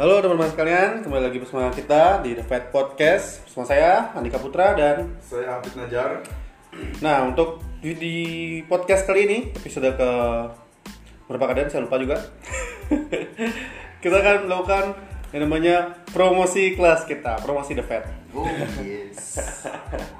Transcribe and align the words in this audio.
Halo 0.00 0.16
teman-teman 0.24 0.48
sekalian, 0.48 1.04
kembali 1.04 1.28
lagi 1.28 1.36
bersama 1.44 1.68
kita 1.68 2.24
di 2.24 2.32
The 2.32 2.40
Fat 2.40 2.72
Podcast 2.72 3.44
Bersama 3.44 3.68
saya, 3.68 4.08
Andika 4.16 4.40
Putra 4.40 4.72
dan 4.72 5.20
Saya 5.20 5.60
Hafid 5.60 5.76
Najar. 5.76 6.24
Nah 7.04 7.28
untuk 7.28 7.60
di, 7.84 7.92
di 8.00 8.16
podcast 8.64 9.04
kali 9.04 9.28
ini, 9.28 9.38
episode 9.52 9.92
ke 9.92 10.10
berapa 11.28 11.44
keadaan 11.52 11.68
saya 11.68 11.84
lupa 11.84 12.00
juga 12.00 12.16
Kita 14.00 14.24
akan 14.24 14.48
melakukan 14.48 14.84
yang 15.36 15.44
namanya 15.44 16.00
promosi 16.16 16.72
kelas 16.80 17.04
kita, 17.04 17.36
promosi 17.44 17.76
The 17.76 17.84
Fat 17.84 18.08
Oh 18.32 18.48
yes. 18.80 19.36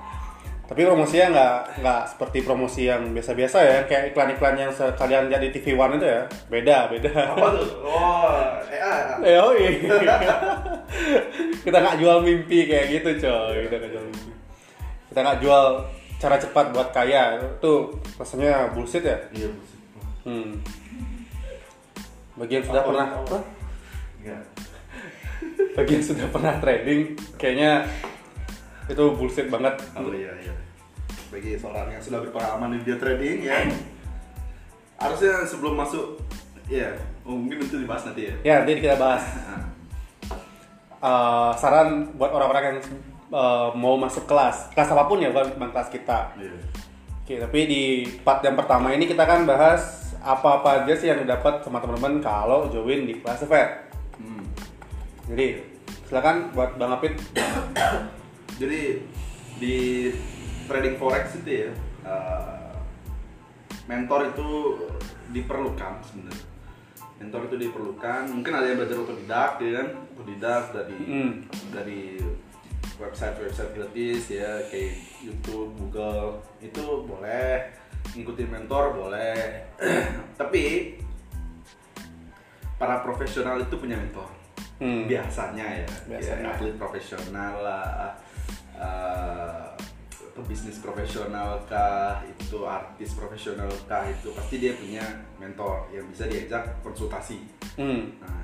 Tapi 0.71 0.87
promosinya 0.87 1.27
nggak 1.35 1.83
nggak 1.83 2.03
seperti 2.15 2.39
promosi 2.47 2.87
yang 2.87 3.11
biasa-biasa 3.11 3.59
ya, 3.59 3.79
kayak 3.91 4.15
iklan-iklan 4.15 4.55
yang 4.55 4.71
sekalian 4.71 5.27
lihat 5.27 5.43
di 5.43 5.51
TV 5.51 5.75
One 5.75 5.99
itu 5.99 6.07
ya, 6.07 6.23
beda 6.47 6.87
beda. 6.87 7.11
Apa 7.35 7.47
tuh? 7.59 7.67
Oh, 7.83 8.39
eh, 9.27 9.35
oh 9.35 9.51
iya. 9.51 9.71
kita 11.67 11.75
nggak 11.75 11.99
jual 11.99 12.23
mimpi 12.23 12.71
kayak 12.71 12.87
gitu 12.87 13.27
coy, 13.27 13.67
kita 13.67 13.83
nggak 13.83 13.91
jual 13.99 14.05
mimpi. 14.15 14.31
Kita 15.11 15.19
nggak 15.27 15.39
jual 15.43 15.65
cara 16.23 16.37
cepat 16.39 16.67
buat 16.71 16.89
kaya, 16.95 17.43
itu 17.43 17.75
rasanya 18.15 18.71
bullshit 18.71 19.03
ya. 19.03 19.19
Iya, 19.35 19.51
bullshit. 19.51 19.81
Hmm. 20.23 20.51
Bagi 22.39 22.63
yang 22.63 22.67
sudah 22.71 22.83
pernah? 22.87 23.07
Enggak. 24.23 24.43
Bagi 25.83 25.93
yang 25.99 26.07
sudah 26.07 26.27
pernah 26.31 26.55
trading, 26.63 27.19
kayaknya 27.35 27.91
itu 28.91 29.05
bullshit 29.15 29.47
banget. 29.47 29.75
Oh 29.95 30.11
iya 30.11 30.35
iya. 30.43 30.55
Bagi 31.31 31.55
seorang 31.55 31.95
yang 31.95 32.03
sudah 32.03 32.19
berpengalaman 32.27 32.75
di 32.75 32.79
dia 32.83 32.97
trading 32.99 33.47
ya. 33.47 33.59
Harusnya 34.99 35.47
sebelum 35.47 35.79
masuk 35.79 36.19
ya, 36.69 36.93
oh, 37.25 37.35
mungkin 37.35 37.63
itu 37.63 37.81
dibahas 37.81 38.05
nanti 38.11 38.29
ya. 38.29 38.35
Ya, 38.45 38.55
nanti 38.63 38.83
kita 38.83 38.99
bahas. 39.01 39.25
Ah, 39.49 39.65
Eh, 41.01 41.51
saran 41.57 42.13
buat 42.21 42.29
orang-orang 42.29 42.77
yang 42.77 42.79
eh, 43.33 43.69
mau 43.73 43.97
masuk 43.97 44.29
kelas, 44.29 44.69
kelas 44.77 44.93
apa 44.93 45.09
pun 45.09 45.17
ya, 45.17 45.33
bukan 45.33 45.57
cuma 45.57 45.73
kelas 45.73 45.89
kita. 45.89 46.37
Iya. 46.37 46.53
Oke, 47.25 47.35
tapi 47.41 47.61
di 47.65 47.83
part 48.21 48.45
yang 48.45 48.53
pertama 48.53 48.93
ini 48.93 49.09
kita 49.09 49.25
akan 49.25 49.49
bahas 49.49 50.13
apa-apa 50.21 50.85
aja 50.85 50.93
sih 50.93 51.09
yang 51.09 51.25
didapat 51.25 51.65
sama 51.65 51.81
teman-teman 51.81 52.21
kalau 52.21 52.69
join 52.69 53.09
di 53.09 53.17
kelas 53.17 53.49
Fed. 53.49 53.89
Hmm. 54.21 54.45
Jadi, 55.33 55.65
silakan 56.05 56.53
buat 56.53 56.77
Bang 56.77 56.93
Apit. 57.01 57.17
Jadi 58.61 59.01
di 59.57 59.77
trading 60.69 61.01
forex 61.01 61.41
itu 61.41 61.65
ya 61.65 61.71
eh, 62.05 62.73
mentor 63.89 64.29
itu 64.31 64.49
diperlukan 65.33 66.05
sebenarnya. 66.05 66.47
Mentor 67.21 67.41
itu 67.49 67.57
diperlukan. 67.59 68.23
Mungkin 68.31 68.53
ada 68.53 68.67
yang 68.69 68.79
belajar 68.81 68.97
otodidak 69.01 69.53
ya 69.59 69.71
kan, 69.81 69.89
otodidak 70.15 70.63
dari 70.73 70.97
Hmm. 71.01 71.33
dari 71.73 72.01
website-website 73.01 73.73
gratis 73.73 74.29
ya 74.29 74.61
kayak 74.69 74.93
YouTube, 75.25 75.73
Google 75.81 76.45
itu 76.61 76.85
boleh 77.09 77.73
ngikutin 78.13 78.49
mentor 78.49 78.93
boleh. 78.93 79.65
Tapi 80.41 80.97
para 82.77 83.01
profesional 83.01 83.61
itu 83.61 83.77
punya 83.77 83.97
mentor 83.97 84.29
Hmm. 84.81 85.05
biasanya 85.05 85.85
ya, 85.85 85.89
Biasanya. 86.09 86.41
ya 86.41 86.57
atlet 86.57 86.77
profesional 86.81 87.53
lah 87.61 88.17
eh, 88.81 89.69
pebisnis 90.33 90.81
profesional 90.81 91.61
kah 91.69 92.25
itu 92.25 92.65
artis 92.65 93.13
profesional 93.13 93.69
kah 93.85 94.09
itu 94.09 94.33
pasti 94.33 94.57
dia 94.57 94.73
punya 94.73 95.05
mentor 95.37 95.85
yang 95.93 96.09
bisa 96.09 96.25
diajak 96.25 96.81
konsultasi 96.81 97.45
Hmm. 97.77 98.17
nah 98.19 98.41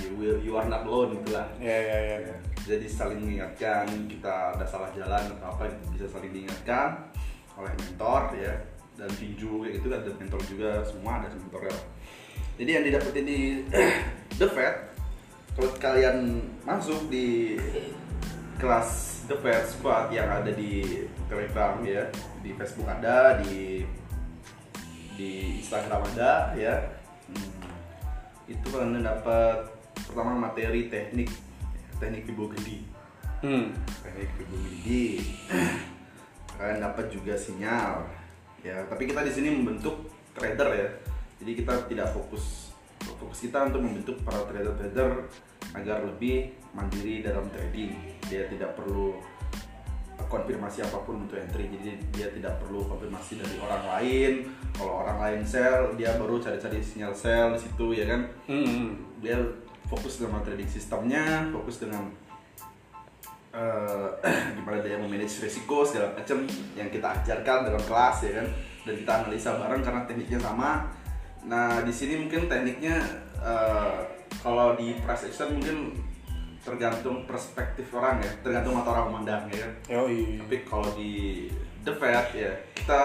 you, 0.00 0.10
will- 0.16 0.40
you 0.40 0.56
are 0.56 0.66
not 0.66 0.82
alone 0.82 1.14
itulah 1.14 1.44
Ya, 1.60 1.76
ya, 1.76 1.98
ya. 2.00 2.16
Ya, 2.24 2.36
jadi 2.64 2.86
saling 2.88 3.20
mengingatkan 3.20 3.84
kita 4.08 4.56
ada 4.56 4.64
salah 4.64 4.88
jalan 4.96 5.20
atau 5.30 5.46
apa 5.52 5.68
bisa 5.92 6.08
saling 6.08 6.32
diingatkan 6.32 7.12
oleh 7.54 7.70
mentor 7.76 8.34
ya 8.34 8.50
dan 8.96 9.10
tinju 9.10 9.62
kayak 9.62 9.74
gitu 9.78 9.86
kan 9.90 10.00
ada 10.00 10.12
mentor 10.16 10.40
juga 10.48 10.70
semua 10.82 11.12
ada 11.20 11.28
mentor 11.30 11.62
ya 11.68 11.76
jadi 12.56 12.70
yang 12.80 12.84
didapetin 12.86 13.24
di 13.26 13.40
The 14.40 14.48
Fed 14.48 14.74
kalau 15.54 15.70
kalian 15.78 16.16
masuk 16.64 17.06
di 17.06 17.54
kelas 18.56 19.13
The 19.24 19.36
Fed 19.40 19.64
Squad 19.64 20.12
yang 20.12 20.28
ada 20.28 20.52
di 20.52 21.04
Telegram 21.32 21.80
ya. 21.80 22.04
Di 22.44 22.52
Facebook 22.52 22.84
ada 22.84 23.40
di 23.40 23.80
di 25.16 25.60
Instagram 25.64 26.04
ada 26.12 26.52
ya. 26.52 26.76
Hmm, 27.30 27.64
itu 28.44 28.66
kalian 28.68 29.00
dapat 29.00 29.64
pertama 30.04 30.36
materi 30.36 30.92
teknik 30.92 31.32
teknik 31.96 32.28
ibu 32.28 32.52
gedi. 32.52 32.84
Hmm. 33.40 33.72
teknik 34.04 34.28
ibu 34.44 34.56
gedi. 34.60 35.04
Kalian 36.60 36.84
dapat 36.84 37.08
juga 37.08 37.32
sinyal 37.40 38.04
ya. 38.60 38.84
Tapi 38.84 39.08
kita 39.08 39.24
di 39.24 39.32
sini 39.32 39.48
membentuk 39.56 40.12
trader 40.36 40.68
ya. 40.76 40.88
Jadi 41.40 41.52
kita 41.64 41.88
tidak 41.88 42.12
fokus 42.12 42.76
fokus 43.04 43.40
kita 43.44 43.68
untuk 43.68 43.84
membentuk 43.84 44.16
para 44.24 44.44
trader-trader 44.48 45.28
agar 45.76 46.04
lebih 46.04 46.56
mandiri 46.72 47.20
dalam 47.20 47.48
trading 47.52 48.13
dia 48.28 48.48
tidak 48.48 48.76
perlu 48.76 49.14
konfirmasi 50.34 50.82
apa 50.82 50.98
pun 51.06 51.26
untuk 51.26 51.38
entry 51.38 51.70
jadi 51.70 51.94
dia 52.10 52.28
tidak 52.34 52.58
perlu 52.62 52.82
konfirmasi 52.86 53.38
dari 53.38 53.56
orang 53.62 53.82
lain. 53.86 54.32
Kalau 54.74 55.06
orang 55.06 55.18
lain 55.22 55.40
sell 55.46 55.94
dia 55.94 56.18
baru 56.18 56.42
cari-cari 56.42 56.82
sinyal 56.82 57.14
sell 57.14 57.54
di 57.54 57.60
situ 57.62 57.86
ya 57.94 58.04
kan? 58.10 58.20
Hmm. 58.50 58.98
dia 59.22 59.38
fokus 59.88 60.20
dengan 60.20 60.44
trading 60.44 60.68
sistemnya 60.68 61.48
fokus 61.48 61.80
dengan 61.80 62.10
eh, 63.54 64.08
gimana 64.58 64.82
dia 64.82 64.98
memanage 64.98 65.40
risiko 65.40 65.86
segala 65.86 66.12
macam 66.18 66.44
yang 66.74 66.88
kita 66.90 67.06
ajarkan 67.22 67.70
dalam 67.70 67.82
kelas 67.86 68.16
ya 68.26 68.32
kan? 68.42 68.46
Dan 68.84 68.94
kita 69.00 69.12
analisa 69.24 69.50
bareng 69.56 69.80
karena 69.80 70.02
tekniknya 70.04 70.40
sama. 70.42 70.84
Nah 71.46 71.80
di 71.86 71.92
sini 71.94 72.18
mungkin 72.18 72.50
tekniknya 72.50 72.98
eh, 73.38 73.98
kalau 74.42 74.74
di 74.74 74.98
price 74.98 75.30
action 75.30 75.54
mungkin 75.54 75.94
tergantung 76.64 77.28
perspektif 77.28 77.92
orang 77.92 78.24
ya 78.24 78.32
tergantung 78.40 78.80
mata 78.80 78.96
orang 78.96 79.12
memandang 79.12 79.44
ya 79.52 79.68
Yoi. 79.92 80.40
tapi 80.40 80.56
kalau 80.64 80.88
di 80.96 81.46
The 81.84 81.92
Fed 81.92 82.28
ya 82.32 82.52
kita 82.72 82.98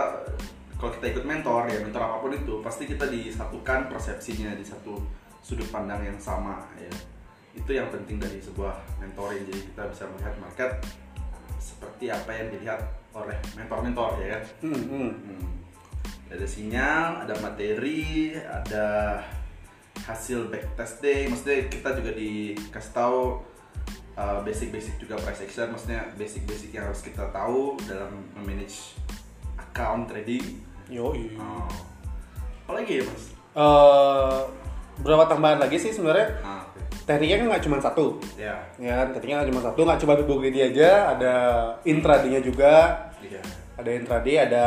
kalau 0.79 0.95
kita 0.95 1.05
ikut 1.11 1.25
mentor 1.27 1.67
ya 1.67 1.83
mentor 1.83 2.07
apa 2.07 2.23
pun 2.23 2.31
itu 2.31 2.63
pasti 2.63 2.87
kita 2.87 3.11
disatukan 3.11 3.91
persepsinya 3.91 4.55
di 4.55 4.63
satu 4.63 4.95
sudut 5.43 5.67
pandang 5.67 5.99
yang 6.07 6.15
sama 6.15 6.63
ya 6.79 6.87
itu 7.51 7.71
yang 7.75 7.91
penting 7.91 8.15
dari 8.15 8.39
sebuah 8.39 8.79
mentoring 9.03 9.43
jadi 9.43 9.59
kita 9.75 9.83
bisa 9.91 10.03
melihat 10.15 10.35
market 10.39 10.71
seperti 11.59 12.07
apa 12.07 12.31
yang 12.31 12.47
dilihat 12.55 12.81
oleh 13.11 13.35
mentor-mentor 13.59 14.23
ya 14.23 14.39
kan 14.39 14.43
Hmm. 14.63 14.83
Hmm. 14.87 15.11
Hmm. 15.11 15.51
ada 16.31 16.47
sinyal 16.47 17.27
ada 17.27 17.35
materi 17.43 18.31
ada 18.39 18.87
hasil 20.07 20.47
backtesting 20.47 21.27
maksudnya 21.27 21.67
kita 21.67 21.89
juga 21.99 22.11
dikasih 22.15 22.93
tahu 22.95 23.48
uh, 24.19 24.43
basic-basic 24.43 24.99
juga 24.99 25.15
price 25.23 25.47
action 25.47 25.71
maksudnya 25.71 26.03
basic-basic 26.19 26.75
yang 26.75 26.91
harus 26.91 26.99
kita 26.99 27.31
tahu 27.31 27.79
dalam 27.87 28.27
memanage 28.35 28.99
account 29.55 30.11
trading 30.11 30.59
Yoi. 30.91 31.39
oh. 31.39 31.71
apalagi 32.67 32.99
ya 32.99 33.05
mas 33.07 33.39
Eh, 33.59 34.39
berapa 35.01 35.25
tambahan 35.25 35.57
lagi 35.57 35.81
sih 35.81 35.89
sebenarnya? 35.89 36.37
ah, 36.45 36.61
oke. 36.69 36.79
Tekniknya 37.03 37.41
kan 37.41 37.47
nggak 37.49 37.63
cuma 37.65 37.77
satu. 37.81 38.21
ya 38.37 38.55
Ya 38.77 38.93
kan, 39.03 39.07
tekniknya 39.11 39.41
nggak 39.41 39.49
cuma 39.51 39.61
satu, 39.65 39.79
nggak 39.83 39.99
cuma 40.05 40.13
Bibo 40.21 40.35
Gedi 40.37 40.59
aja, 40.61 41.17
ada 41.17 41.33
intraday-nya 41.81 42.39
juga, 42.45 42.93
iya 43.25 43.41
ada 43.73 43.89
intraday, 43.89 44.35
ada 44.37 44.65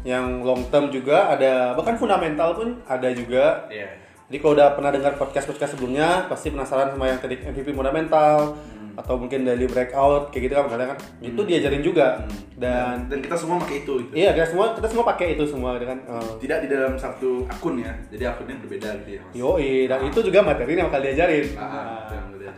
yang 0.00 0.40
long 0.40 0.64
term 0.72 0.88
juga, 0.88 1.28
ada 1.28 1.76
bahkan 1.76 2.00
fundamental 2.00 2.56
pun 2.56 2.80
ada 2.88 3.12
juga. 3.12 3.68
iya 3.68 3.92
Jadi 4.30 4.38
kalau 4.38 4.54
udah 4.54 4.68
pernah 4.72 4.94
dengar 4.94 5.18
podcast-podcast 5.18 5.74
sebelumnya, 5.74 6.30
pasti 6.30 6.54
penasaran 6.54 6.94
sama 6.94 7.10
yang 7.10 7.18
tadi 7.18 7.34
MVP 7.36 7.74
fundamental 7.74 8.54
atau 8.90 9.14
mungkin 9.16 9.42
daily 9.42 9.66
breakout 9.66 10.28
kayak 10.28 10.50
gitu 10.50 10.54
kan 10.54 10.66
kadang 10.68 10.88
kan 10.92 10.98
itu 11.18 11.40
diajarin 11.40 11.80
juga 11.80 12.20
Hmm. 12.20 12.28
dan 12.58 12.94
dan 13.08 13.18
kita 13.22 13.32
semua 13.32 13.56
pakai 13.56 13.80
itu 13.80 13.92
gitu 14.02 14.12
iya 14.12 14.34
kita 14.34 14.50
semua 14.50 14.76
kita 14.76 14.88
semua 14.90 15.04
pakai 15.08 15.26
itu 15.32 15.44
semua 15.46 15.78
gitu 15.78 15.88
kan 15.88 15.98
Eh, 16.04 16.30
tidak 16.42 16.58
di 16.66 16.68
dalam 16.68 16.94
satu 16.98 17.46
akun 17.48 17.80
ya 17.80 17.94
jadi 18.12 18.34
akunnya 18.34 18.60
berbeda 18.60 18.88
gitu 19.00 19.10
ya 19.16 19.22
Yoi, 19.32 19.88
dan 19.88 20.04
itu 20.04 20.18
juga 20.20 20.44
materi 20.44 20.74
yang 20.74 20.90
bakal 20.90 21.00
diajarin. 21.00 21.46
Ah, 21.56 22.02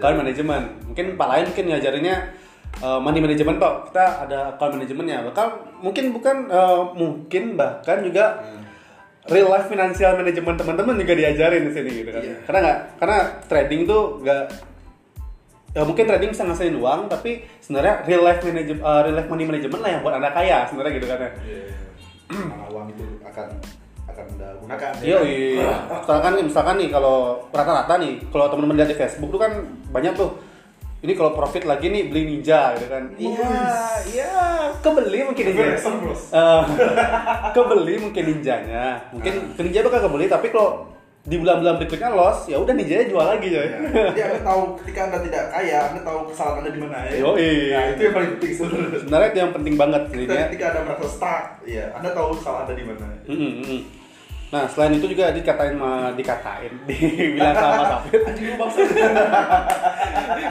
Nah, 0.03 0.15
manajemen. 0.19 0.63
Mungkin 0.89 1.07
Pak 1.15 1.29
lain 1.31 1.45
mungkin 1.53 1.67
ngajarinnya 1.69 2.17
uh, 2.81 2.99
money 2.99 3.21
management 3.23 3.59
Pak. 3.61 3.93
Kita 3.93 4.05
ada 4.27 4.39
account 4.57 4.81
manajemennya. 4.81 5.19
Bahkan 5.31 5.47
mungkin 5.79 6.05
bukan 6.11 6.37
uh, 6.51 6.91
mungkin 6.97 7.55
bahkan 7.55 8.03
juga 8.03 8.41
Hmm. 8.43 8.61
Real 9.31 9.49
life 9.51 9.71
financial 9.71 10.19
management 10.19 10.59
teman-teman 10.59 10.95
juga 10.99 11.15
diajarin 11.15 11.63
di 11.69 11.73
sini 11.75 11.91
gitu 12.03 12.11
kan. 12.11 12.23
Iya. 12.23 12.37
Karena 12.43 12.59
nggak 12.63 12.79
karena 12.99 13.19
trading 13.47 13.81
tuh 13.87 14.03
nggak 14.23 14.45
ya 15.73 15.83
mungkin 15.89 16.05
trading 16.05 16.31
bisa 16.37 16.45
ngasilin 16.45 16.77
uang 16.77 17.01
tapi 17.09 17.49
sebenarnya 17.65 18.05
real 18.05 18.23
life 18.27 18.43
management 18.45 18.81
real 18.83 19.17
life 19.17 19.31
money 19.31 19.45
management 19.49 19.81
lah 19.81 19.91
yang 19.95 20.03
buat 20.05 20.15
anda 20.21 20.31
kaya 20.35 20.69
sebenarnya 20.69 20.93
gitu 21.01 21.07
kan 21.09 21.19
ya. 21.19 21.31
Iya, 21.43 21.65
mana 22.51 22.65
uang 22.69 22.87
itu 22.93 23.05
akan 23.25 23.49
akan 24.13 24.25
anda 24.37 24.49
gunakan. 24.61 24.93
ya 25.01 25.07
Iya, 25.07 25.19
iya. 25.25 25.73
Misalkan 26.03 26.33
misalkan 26.45 26.77
nih 26.77 26.89
kalau 26.93 27.47
rata-rata 27.55 27.95
nih, 28.03 28.21
kalau 28.29 28.47
teman-teman 28.53 28.77
lihat 28.83 28.91
di 28.93 28.99
Facebook 28.99 29.31
tuh 29.33 29.41
kan 29.41 29.53
banyak 29.95 30.13
tuh. 30.13 30.31
Ini 31.03 31.19
kalau 31.19 31.35
profit 31.35 31.67
lagi 31.67 31.91
nih 31.91 32.07
beli 32.07 32.23
ninja 32.31 32.79
gitu 32.79 32.87
kan. 32.87 33.11
Iya, 33.19 33.51
iya, 34.15 34.35
kebeli 34.79 35.27
mungkin 35.27 35.45
ninja. 35.51 35.75
Eh, 35.75 36.63
kebeli 37.59 37.95
mungkin 37.99 38.23
ninjanya. 38.23 39.11
Mungkin 39.11 39.59
ke 39.59 39.61
ninja 39.67 39.83
bakal 39.83 40.07
kebeli 40.07 40.31
tapi 40.31 40.55
kalau 40.55 40.87
di 41.23 41.39
bulan-bulan 41.39 41.79
berikutnya 41.83 42.11
loss, 42.15 42.47
ya 42.47 42.59
udah 42.59 42.71
ninjanya 42.71 43.11
jual 43.11 43.27
lagi 43.27 43.51
ya. 43.51 43.63
Ya, 43.63 43.79
Jadi 44.15 44.21
anda 44.27 44.41
tahu 44.47 44.79
ketika 44.83 45.01
anda 45.11 45.19
tidak 45.27 45.45
kaya, 45.51 45.79
anda 45.91 46.01
tahu 46.07 46.19
kesalahan 46.31 46.59
anda 46.63 46.71
di 46.71 46.81
mana 46.83 46.97
ya. 47.07 47.13
Yoi. 47.19 47.51
Nah, 47.75 47.85
itu 47.95 48.01
yang 48.03 48.15
paling 48.15 48.31
penting 48.39 48.53
sebenarnya. 48.55 48.99
Sebenarnya 49.03 49.29
itu 49.31 49.39
yang 49.39 49.53
penting 49.55 49.75
banget 49.75 50.03
Ketika, 50.07 50.35
ketika 50.51 50.65
anda 50.71 50.81
merasa 50.87 51.07
stuck, 51.11 51.45
ya 51.67 51.85
anda 51.99 52.11
tahu 52.15 52.29
kesalahan 52.39 52.63
anda 52.71 52.75
di 52.79 52.85
mana. 52.87 53.07
Mm-mm, 53.27 53.53
mm-mm. 53.59 53.81
Nah, 54.53 54.69
selain 54.69 54.93
itu 55.01 55.07
juga 55.09 55.33
dikatain 55.33 55.81
dikatain, 56.13 56.73
dibilang 56.91 57.57
sama 57.57 57.85
Safit, 57.89 58.21
Anjing 58.21 58.47
lu 58.53 58.55
bangsa. 58.61 58.81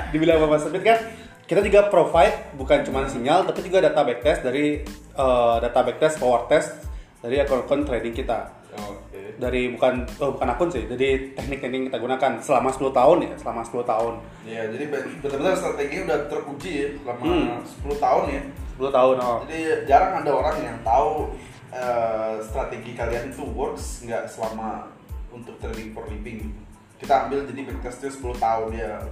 dibilang 0.10 0.42
sama 0.42 0.58
Safit 0.58 0.82
kan 0.82 1.00
kita 1.46 1.62
juga 1.62 1.92
provide 1.92 2.56
bukan 2.56 2.80
cuma 2.82 3.06
sinyal 3.06 3.44
tapi 3.44 3.62
juga 3.62 3.84
data 3.84 4.02
backtest 4.02 4.42
dari 4.42 4.82
eh, 5.14 5.56
data 5.62 5.80
backtest 5.84 6.18
power 6.18 6.48
test 6.48 6.90
dari 7.22 7.38
akun-akun 7.38 7.86
trading 7.86 8.18
kita. 8.18 8.50
Oke. 8.72 9.36
Dari 9.36 9.68
bukan 9.76 10.08
oh, 10.24 10.34
bukan 10.34 10.48
akun 10.48 10.72
sih, 10.72 10.88
dari 10.88 11.36
teknik-teknik 11.36 11.76
yang 11.76 11.86
kita 11.92 12.00
gunakan 12.00 12.32
selama 12.40 12.72
10 12.72 12.88
tahun 12.96 13.18
ya, 13.28 13.34
selama 13.36 13.62
10 13.68 13.84
tahun. 13.84 14.14
Ya, 14.48 14.62
jadi 14.72 14.84
be- 14.88 15.08
benar-benar 15.20 15.54
strateginya 15.60 16.02
udah 16.08 16.20
teruji 16.32 16.72
ya 16.72 16.88
selama 17.04 17.24
Hmm. 17.28 17.60
10 17.62 18.00
tahun 18.00 18.24
ya. 18.32 18.42
10 18.80 18.96
tahun 18.96 19.16
oh. 19.20 19.38
Jadi 19.46 19.60
jarang 19.86 20.14
ada 20.24 20.32
orang 20.32 20.58
yang 20.64 20.78
tahu 20.82 21.36
eh, 21.72 22.34
strategi 22.48 22.92
kalian 22.96 23.36
itu 23.36 23.44
works 23.52 24.08
nggak 24.08 24.24
selama 24.32 24.88
untuk 25.36 25.60
trading 25.60 25.92
for 25.92 26.08
living. 26.08 26.56
Kita 26.96 27.28
ambil 27.28 27.44
jadi 27.52 27.62
backtestnya 27.70 28.08
10 28.08 28.40
tahun 28.40 28.70
ya. 28.72 29.04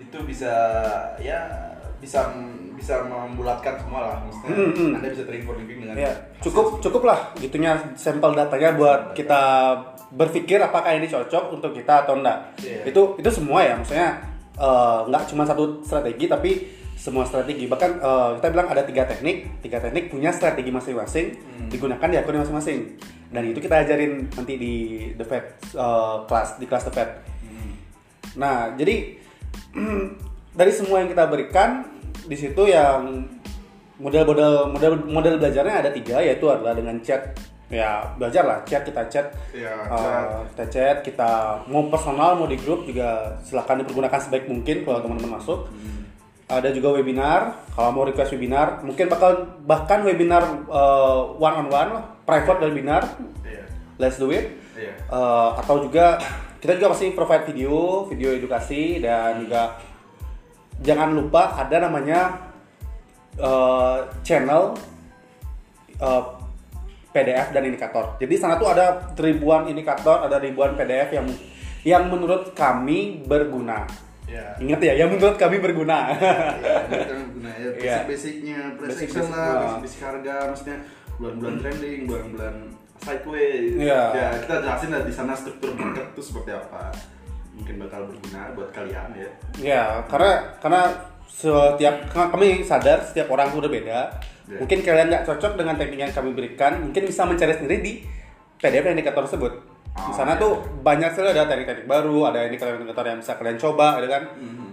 Itu 0.00 0.18
bisa 0.24 0.52
ya 1.20 1.38
bisa 2.00 2.32
bisa 2.80 3.04
membulatkan 3.04 3.76
semua 3.76 4.00
lah 4.08 4.16
maksudnya. 4.24 4.56
Hmm, 4.56 4.72
hmm. 4.72 4.96
Anda 4.96 5.08
bisa 5.12 5.22
trading 5.28 5.44
for 5.44 5.54
living 5.60 5.78
dengan 5.84 5.94
Ya, 6.00 6.12
cukup 6.40 6.80
cukup 6.80 7.02
lah 7.04 7.36
gitunya 7.36 7.76
sampel 7.92 8.32
datanya 8.32 8.72
buat 8.72 9.12
kita 9.12 9.40
berpikir 10.10 10.58
apakah 10.58 10.96
ini 10.96 11.06
cocok 11.06 11.54
untuk 11.60 11.76
kita 11.76 12.08
atau 12.08 12.16
enggak. 12.16 12.56
Iya. 12.64 12.88
Itu 12.88 13.20
itu 13.20 13.28
semua 13.28 13.60
ya, 13.62 13.76
maksudnya 13.76 14.16
nggak 15.06 15.22
cuma 15.28 15.44
satu 15.44 15.84
strategi 15.84 16.24
tapi 16.24 16.50
semua 17.00 17.24
strategi. 17.24 17.64
Bahkan 17.64 17.90
eh, 18.00 18.30
kita 18.40 18.48
bilang 18.52 18.68
ada 18.68 18.84
tiga 18.84 19.08
teknik, 19.08 19.64
tiga 19.64 19.80
teknik 19.80 20.12
punya 20.12 20.32
strategi 20.32 20.68
masing-masing 20.68 21.26
digunakan 21.72 22.08
di 22.08 22.16
akun 22.20 22.40
masing-masing. 22.40 23.00
Dan 23.30 23.46
itu 23.46 23.62
kita 23.62 23.86
ajarin 23.86 24.26
nanti 24.34 24.58
di 24.58 24.74
the 25.16 25.24
Fed 25.24 25.44
eh, 25.76 26.16
kelas 26.28 26.60
di 26.60 26.64
kelas 26.68 26.84
the 26.88 26.92
Fed. 26.92 27.10
Hmm. 27.44 27.72
Nah, 28.36 28.76
jadi 28.76 29.16
dari 30.58 30.72
semua 30.72 31.00
yang 31.00 31.08
kita 31.08 31.24
berikan 31.26 31.86
di 32.26 32.36
situ 32.36 32.62
yang 32.66 33.26
model-model 33.96 34.72
model 34.72 34.92
model 35.04 35.34
belajarnya 35.36 35.76
ada 35.84 35.90
tiga 35.92 36.18
yaitu 36.18 36.48
adalah 36.48 36.72
dengan 36.72 36.96
chat 37.00 37.36
ya 37.68 38.02
belajar 38.18 38.42
lah 38.42 38.58
chat 38.64 38.82
kita 38.82 39.02
chat 39.06 39.26
Uh, 39.86 39.94
chat. 39.94 40.26
kita 40.50 40.64
chat 40.66 40.96
kita 41.04 41.30
mau 41.68 41.86
personal 41.86 42.34
mau 42.34 42.48
di 42.48 42.58
grup 42.58 42.82
juga 42.82 43.38
silakan 43.40 43.84
dipergunakan 43.84 44.18
sebaik 44.18 44.50
mungkin 44.50 44.82
kalau 44.82 44.98
teman-teman 45.00 45.38
masuk 45.38 45.70
ada 46.50 46.66
juga 46.74 46.90
webinar 46.90 47.62
kalau 47.70 47.94
mau 47.94 48.02
request 48.02 48.34
webinar 48.34 48.82
mungkin 48.82 49.06
bakal 49.06 49.30
bahkan 49.62 50.02
webinar 50.02 50.42
one 51.38 51.56
on 51.56 51.68
one 51.70 51.90
private 52.26 52.58
webinar 52.64 53.06
Iya. 53.46 53.62
let's 53.98 54.18
do 54.18 54.34
it 54.34 54.58
Iya. 54.74 54.96
Uh, 55.06 55.54
atau 55.60 55.84
juga 55.84 56.18
kita 56.60 56.76
juga 56.76 56.92
masih 56.92 57.16
provide 57.16 57.48
video, 57.48 58.04
video 58.06 58.36
edukasi 58.36 59.00
dan 59.00 59.40
juga 59.40 59.80
jangan 60.84 61.16
lupa 61.16 61.56
ada 61.56 61.88
namanya 61.88 62.36
uh, 63.40 64.04
channel 64.20 64.76
uh, 66.00 66.24
PDF 67.10 67.50
dan 67.50 67.62
indikator. 67.66 68.14
Jadi 68.22 68.34
sana 68.38 68.54
tuh 68.60 68.70
ada 68.70 69.10
ribuan 69.18 69.66
indikator, 69.66 70.22
ada 70.22 70.38
ribuan 70.38 70.78
PDF 70.78 71.10
yang 71.16 71.26
yang 71.82 72.04
menurut 72.12 72.52
kami 72.52 73.24
berguna. 73.24 73.88
Iya. 74.30 74.54
Ingat 74.62 74.80
ya, 74.84 74.92
yang 74.94 75.10
menurut 75.10 75.34
kami 75.34 75.58
berguna. 75.58 76.14
Ya, 76.14 76.86
ini 76.86 77.02
kan 77.02 77.20
guna 77.34 77.50
ya 77.50 77.68
basic-basicnya, 77.74 78.58
price 78.78 78.90
Basic- 78.94 79.10
basic, 79.10 79.26
lah, 79.26 79.42
ah. 79.42 79.58
basic-basic 79.58 80.00
harga, 80.06 80.34
maksudnya 80.54 80.78
bulan-bulan 81.18 81.54
trending, 81.58 82.00
bulan-bulan 82.06 82.54
sideways. 83.00 83.74
Iya. 83.76 84.02
Ya, 84.12 84.28
kita 84.44 84.54
jelasin 84.62 84.94
di 85.04 85.14
sana 85.14 85.32
struktur 85.32 85.72
market 85.74 86.12
itu 86.12 86.22
seperti 86.22 86.50
apa. 86.54 86.92
Mungkin 87.56 87.74
bakal 87.76 88.08
berguna 88.08 88.52
buat 88.56 88.70
kalian 88.72 89.10
ya. 89.16 89.30
Ya, 89.60 89.84
karena 90.08 90.56
karena 90.60 90.82
setiap 91.28 91.94
kami 92.12 92.64
sadar 92.64 93.00
setiap 93.04 93.32
orang 93.32 93.52
tuh 93.52 93.64
udah 93.64 93.72
beda. 93.72 93.98
Ya. 94.50 94.58
Mungkin 94.60 94.78
kalian 94.82 95.08
nggak 95.12 95.24
cocok 95.26 95.52
dengan 95.56 95.74
teknik 95.78 96.00
yang 96.00 96.12
kami 96.12 96.30
berikan, 96.34 96.82
mungkin 96.82 97.02
bisa 97.06 97.22
mencari 97.24 97.54
sendiri 97.56 97.76
di 97.80 97.92
PDF 98.60 98.84
dan 98.84 98.94
indikator 98.98 99.24
tersebut. 99.24 99.52
Di 99.90 100.14
sana 100.14 100.38
ya. 100.38 100.42
tuh 100.42 100.62
banyak 100.80 101.10
sekali 101.12 101.34
ada 101.34 101.50
teknik-teknik 101.50 101.86
baru, 101.86 102.30
ada 102.30 102.46
indikator-indikator 102.46 103.04
yang 103.10 103.18
bisa 103.20 103.32
kalian 103.36 103.58
coba, 103.58 103.98
ada 103.98 104.06
kan? 104.06 104.22
Mhm. 104.38 104.68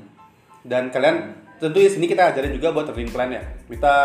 Dan 0.68 0.84
kalian 0.92 1.16
tentu 1.58 1.78
di 1.82 1.90
sini 1.90 2.06
kita 2.06 2.34
ajarin 2.34 2.54
juga 2.54 2.70
buat 2.74 2.86
trading 2.90 3.10
plan 3.10 3.30
ya. 3.34 3.42
Kita 3.66 3.96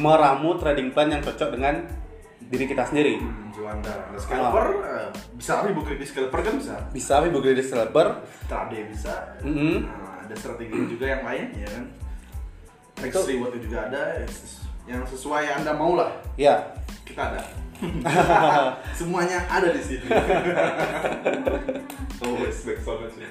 meramu 0.00 0.56
trading 0.56 0.94
plan 0.94 1.08
yang 1.12 1.20
cocok 1.20 1.48
dengan 1.52 2.01
diri 2.52 2.68
kita 2.68 2.84
sendiri. 2.84 3.16
Hmm, 3.16 3.48
Juanda. 3.48 4.12
Nah, 4.12 4.20
scalper 4.20 4.66
eh, 4.84 5.08
bisa 5.40 5.64
ibu 5.64 5.80
kredit 5.80 6.04
scalper 6.04 6.40
kan 6.44 6.54
bisa. 6.60 6.76
Bisa 6.92 7.24
tapi 7.24 7.32
begitu 7.32 7.64
developer, 7.64 8.20
Trade 8.44 8.92
bisa. 8.92 9.40
Mhm. 9.40 9.88
Nah, 9.88 10.28
ada 10.28 10.34
strategi 10.36 10.76
juga 10.84 11.08
yang 11.08 11.24
lain 11.24 11.48
ya 11.56 11.68
kan. 11.72 11.84
Itu- 13.08 13.24
reward 13.24 13.56
juga 13.56 13.88
ada 13.88 14.20
ya, 14.20 14.28
yang 14.84 15.00
sesuai 15.08 15.48
yang 15.48 15.64
anda 15.64 15.72
mau 15.72 15.96
lah. 15.96 16.12
ya. 16.36 16.60
Kita 17.08 17.32
ada. 17.32 17.40
Semuanya 19.00 19.42
ada 19.48 19.72
di 19.72 19.82
sini. 19.82 20.06
oh, 22.22 22.36
respect 22.44 22.84
banget 22.84 23.10
sih. 23.16 23.26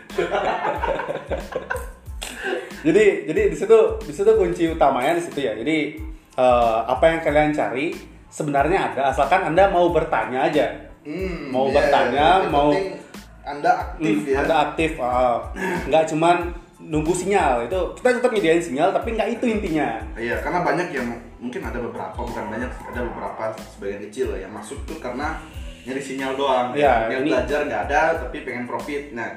jadi 2.82 3.30
jadi 3.30 3.42
di 3.54 3.56
situ 3.56 3.80
di 4.02 4.12
situ 4.12 4.32
kunci 4.34 4.66
utamanya 4.74 5.14
di 5.14 5.24
situ 5.24 5.40
ya 5.46 5.54
jadi 5.54 6.02
eh, 6.36 6.80
apa 6.90 7.14
yang 7.14 7.20
kalian 7.22 7.54
cari 7.54 7.94
sebenarnya 8.32 8.80
ada 8.90 9.12
asalkan 9.12 9.46
anda 9.46 9.68
mau 9.68 9.92
bertanya 9.92 10.42
aja 10.44 10.68
Hmm, 11.02 11.50
Mau 11.50 11.66
iya, 11.68 11.76
bertanya, 11.76 12.28
yang 12.40 12.54
mau- 12.54 12.70
anda 13.44 13.72
aktif 13.76 14.16
Hmm, 14.18 14.28
ya. 14.28 14.38
anda 14.40 14.56
aktif 14.64 14.92
ah. 14.98 15.42
nggak 15.84 16.04
cuman 16.08 16.38
nunggu 16.80 17.10
sinyal 17.12 17.66
itu 17.66 17.78
kita 17.94 18.18
tetap 18.18 18.30
nyediain 18.32 18.62
sinyal 18.62 18.90
tapi 18.90 19.12
nggak 19.12 19.30
itu 19.32 19.46
intinya 19.48 19.98
Iya, 20.14 20.38
karena 20.40 20.62
banyak 20.62 20.88
yang 20.92 21.10
mungkin 21.38 21.58
ada 21.60 21.78
beberapa 21.78 22.14
bukan 22.16 22.46
banyak 22.48 22.70
ada 22.70 23.02
beberapa 23.04 23.44
sebagian 23.68 24.02
kecil 24.04 24.28
yang 24.36 24.50
masuk 24.50 24.78
tuh 24.86 24.96
karena 24.96 25.42
nyari 25.82 25.98
sinyal 26.00 26.38
doang. 26.38 26.70
Iya, 26.72 27.10
Yang 27.10 27.20
ini- 27.20 27.32
belajar 27.34 27.60
nggak 27.66 27.82
ada 27.90 28.02
tapi 28.22 28.38
pengen 28.42 28.66
profit. 28.66 29.04
Nah, 29.12 29.30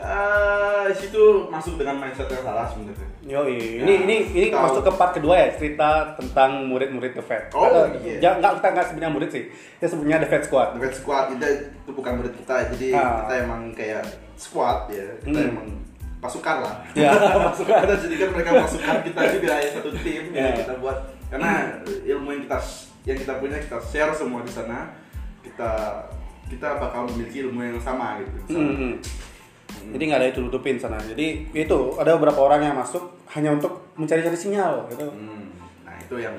eh 0.00 0.86
situ 0.92 1.22
masuk 1.46 1.76
dengan 1.76 1.96
mindset 1.96 2.24
yang 2.26 2.40
salah 2.42 2.64
sebenarnya. 2.64 3.08
Yo, 3.20 3.44
ini 3.44 3.78
Ya, 3.78 3.96
ini 4.00 4.16
ini 4.26 4.46
tahu. 4.48 4.64
masuk 4.64 4.82
ke 4.82 4.92
part 4.96 5.12
kedua 5.12 5.34
ya 5.36 5.48
cerita 5.52 5.88
tentang 6.14 6.64
murid-murid 6.66 7.12
The 7.12 7.20
Fed. 7.20 7.52
Oh, 7.52 7.62
Atau- 7.62 7.92
iya. 8.00 8.16
ja- 8.18 8.34
nggak 8.34 8.58
kita 8.58 8.68
nggak 8.70 8.86
sebutnya 8.88 9.10
murid 9.10 9.28
sih, 9.28 9.44
kita 9.76 9.86
sebutnya 9.86 10.16
The 10.18 10.26
Fed 10.26 10.42
Squad. 10.42 10.68
The 10.74 10.80
Red 10.80 10.94
Squad 10.94 11.24
itu, 11.30 11.46
itu 11.76 11.90
bukan 11.90 12.12
murid 12.16 12.32
kita, 12.34 12.54
jadi 12.70 12.86
Ah. 12.92 13.22
kita 13.22 13.34
emang 13.40 13.60
kayak 13.70 14.02
squad 14.34 14.88
ya, 14.88 15.04
kita 15.20 15.36
Hmm. 15.38 15.50
emang 15.52 15.68
pasukan 16.18 16.56
lah. 16.60 16.74
Ya, 16.92 17.12
pasukan. 17.46 17.78
kita 17.78 17.94
jadikan 18.02 18.28
mereka 18.30 18.50
pasukan 18.58 18.96
kita 19.02 19.20
juga 19.30 19.52
ya 19.54 19.68
satu 19.70 19.90
tim 19.94 20.22
Ya. 20.32 20.42
ya. 20.42 20.52
kita 20.58 20.72
buat 20.76 20.98
karena 21.28 21.50
ilmu 21.84 22.28
yang 22.30 22.42
kita 22.42 22.58
yang 23.04 23.16
kita 23.16 23.32
punya 23.36 23.56
kita 23.58 23.78
share 23.82 24.12
semua 24.12 24.40
di 24.42 24.50
sana 24.50 24.90
kita 25.40 25.70
kita 26.46 26.68
bakal 26.76 27.06
memiliki 27.06 27.44
ilmu 27.44 27.62
yang 27.62 27.78
sama 27.78 28.18
gitu. 28.18 28.36
Hmm, 28.50 28.98
hmm. 29.80 29.92
Jadi 29.96 30.02
nggak 30.06 30.20
ada 30.20 30.28
itu 30.28 30.40
tutupin 30.44 30.76
sana. 30.76 31.00
Jadi 31.00 31.48
itu 31.50 31.78
ada 31.96 32.14
beberapa 32.14 32.40
orang 32.40 32.60
yang 32.62 32.76
masuk 32.76 33.02
hanya 33.32 33.50
untuk 33.50 33.90
mencari-cari 33.96 34.36
sinyal 34.36 34.84
gitu. 34.88 35.08
Hmm, 35.08 35.50
Nah 35.82 35.96
itu 35.96 36.16
yang 36.16 36.36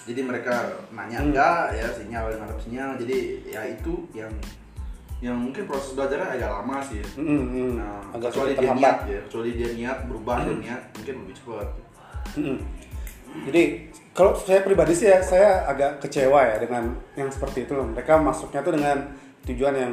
jadi 0.00 0.24
mereka 0.24 0.54
nanya 0.90 1.20
Hmm. 1.20 1.26
enggak 1.30 1.76
ya 1.76 1.86
sinyal 1.92 2.24
nangkap 2.32 2.58
sinyal 2.58 2.90
jadi 2.96 3.16
ya 3.46 3.60
itu 3.68 3.92
yang 4.16 4.32
yang 5.20 5.36
mungkin 5.36 5.68
proses 5.68 5.92
belajarnya 5.92 6.32
agak 6.32 6.48
lama 6.48 6.80
sih 6.80 7.04
ya. 7.04 7.06
Hmm, 7.20 7.44
hmm. 7.46 7.70
Nah, 7.76 8.00
Agak 8.16 8.32
kecuali 8.32 8.52
dia 8.52 8.60
terhambat. 8.64 8.80
niat 8.80 8.96
ya, 9.04 9.20
kecuali 9.28 9.50
dia 9.52 9.70
niat 9.76 9.98
berubah 10.08 10.36
dia 10.40 10.56
niat 10.56 10.82
mungkin 10.96 11.14
lebih 11.24 11.34
cepat. 11.36 11.68
Mm-mm. 12.40 12.56
Jadi 13.46 13.62
kalau 14.10 14.32
saya 14.34 14.64
pribadi 14.64 14.90
sih 14.90 15.06
ya 15.06 15.20
saya 15.20 15.62
agak 15.64 16.02
kecewa 16.02 16.40
ya 16.42 16.56
dengan 16.58 16.90
yang 17.14 17.28
seperti 17.28 17.62
itu. 17.62 17.76
Mereka 17.76 18.18
masuknya 18.18 18.64
tuh 18.64 18.74
dengan 18.74 18.96
tujuan 19.46 19.74
yang 19.76 19.92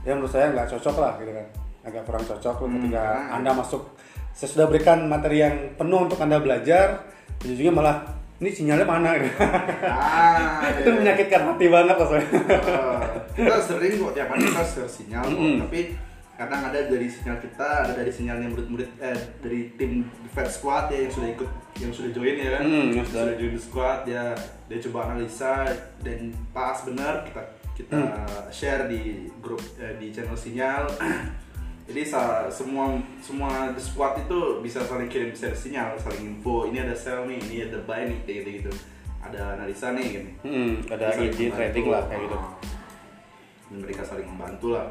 yang 0.00 0.16
menurut 0.16 0.32
saya 0.32 0.48
nggak 0.48 0.70
cocok 0.70 0.96
lah 0.96 1.12
gitu 1.18 1.32
kan. 1.34 1.46
Agak 1.90 2.02
kurang 2.04 2.24
cocok 2.24 2.54
loh 2.56 2.66
Hmm, 2.66 2.76
ketika 2.80 3.02
karena- 3.02 3.28
anda 3.34 3.50
masuk. 3.52 3.82
Saya 4.30 4.48
sudah 4.48 4.66
berikan 4.66 4.98
materi 5.04 5.38
yang 5.38 5.54
penuh 5.74 6.00
untuk 6.00 6.16
anda 6.16 6.38
belajar, 6.38 7.02
ujungnya 7.40 7.72
malah 7.72 7.96
ini 8.38 8.48
sinyalnya 8.48 8.86
mana 8.86 9.10
gitu. 9.16 9.36
Ah, 9.90 10.64
itu 10.70 10.86
iya. 10.86 10.96
menyakitkan 10.96 11.42
hati 11.44 11.66
banget 11.66 11.92
rasanya 11.94 12.26
Eh, 12.30 13.00
kita 13.36 13.56
sering 13.58 13.92
kok 13.98 14.12
tiap 14.12 14.28
hari 14.28 14.42
kita 14.44 14.62
share 14.62 14.88
sinyal 14.88 15.24
kok, 15.24 15.34
Mm-mm. 15.34 15.56
tapi 15.60 15.80
kadang 16.32 16.62
ada 16.64 16.78
dari 16.82 17.04
sinyal 17.04 17.36
kita, 17.38 17.68
ada 17.84 17.92
dari 17.92 18.08
sinyalnya 18.08 18.48
murid-murid 18.48 18.88
eh 18.98 19.12
dari 19.38 19.60
tim 19.74 20.02
Fed 20.30 20.48
Squad 20.48 20.88
ya 20.88 21.04
yang 21.04 21.12
sudah 21.12 21.28
ikut 21.30 21.50
yang 21.76 21.92
sudah 21.92 22.10
join 22.10 22.34
ya 22.34 22.50
kan. 22.50 22.62
Mm, 22.62 22.72
yang 22.72 22.88
yang 22.94 23.06
sudah. 23.06 23.34
join 23.34 23.52
the 23.52 23.60
squad 23.60 23.98
dia 24.04 24.24
dia 24.66 24.78
coba 24.80 24.98
analisa 25.06 25.68
dan 26.00 26.18
pas 26.50 26.80
benar 26.80 27.24
kita 27.24 27.42
kita 27.74 27.96
Mm. 27.98 28.48
share 28.48 28.84
di 28.86 29.00
grup 29.36 29.60
eh, 29.76 29.96
di 29.96 30.08
channel 30.08 30.32
sinyal. 30.34 30.88
Jadi 31.90 32.06
semua 32.54 32.94
semua 33.18 33.74
the 33.74 33.82
squad 33.82 34.14
itu 34.22 34.62
bisa 34.62 34.78
saling 34.86 35.10
kirim 35.10 35.34
share 35.34 35.58
sinyal, 35.58 35.98
saling 35.98 36.38
info. 36.38 36.70
Ini 36.70 36.86
ada 36.86 36.94
sell 36.94 37.26
nih, 37.26 37.42
ini 37.50 37.56
ada 37.66 37.82
buy 37.82 38.06
nih, 38.06 38.18
kayak 38.22 38.38
gitu 38.38 38.50
gitu. 38.62 38.72
Ada 39.18 39.58
analisa 39.58 39.90
nih, 39.90 40.06
gini. 40.06 40.32
Hmm, 40.46 40.72
ada 40.86 41.10
ide 41.18 41.50
trading 41.50 41.86
lah 41.90 42.06
kayak 42.06 42.30
gitu 42.30 42.36
Ah. 42.38 42.54
Dan 43.66 43.76
mereka 43.82 44.06
saling 44.06 44.30
membantu 44.30 44.78
lah. 44.78 44.86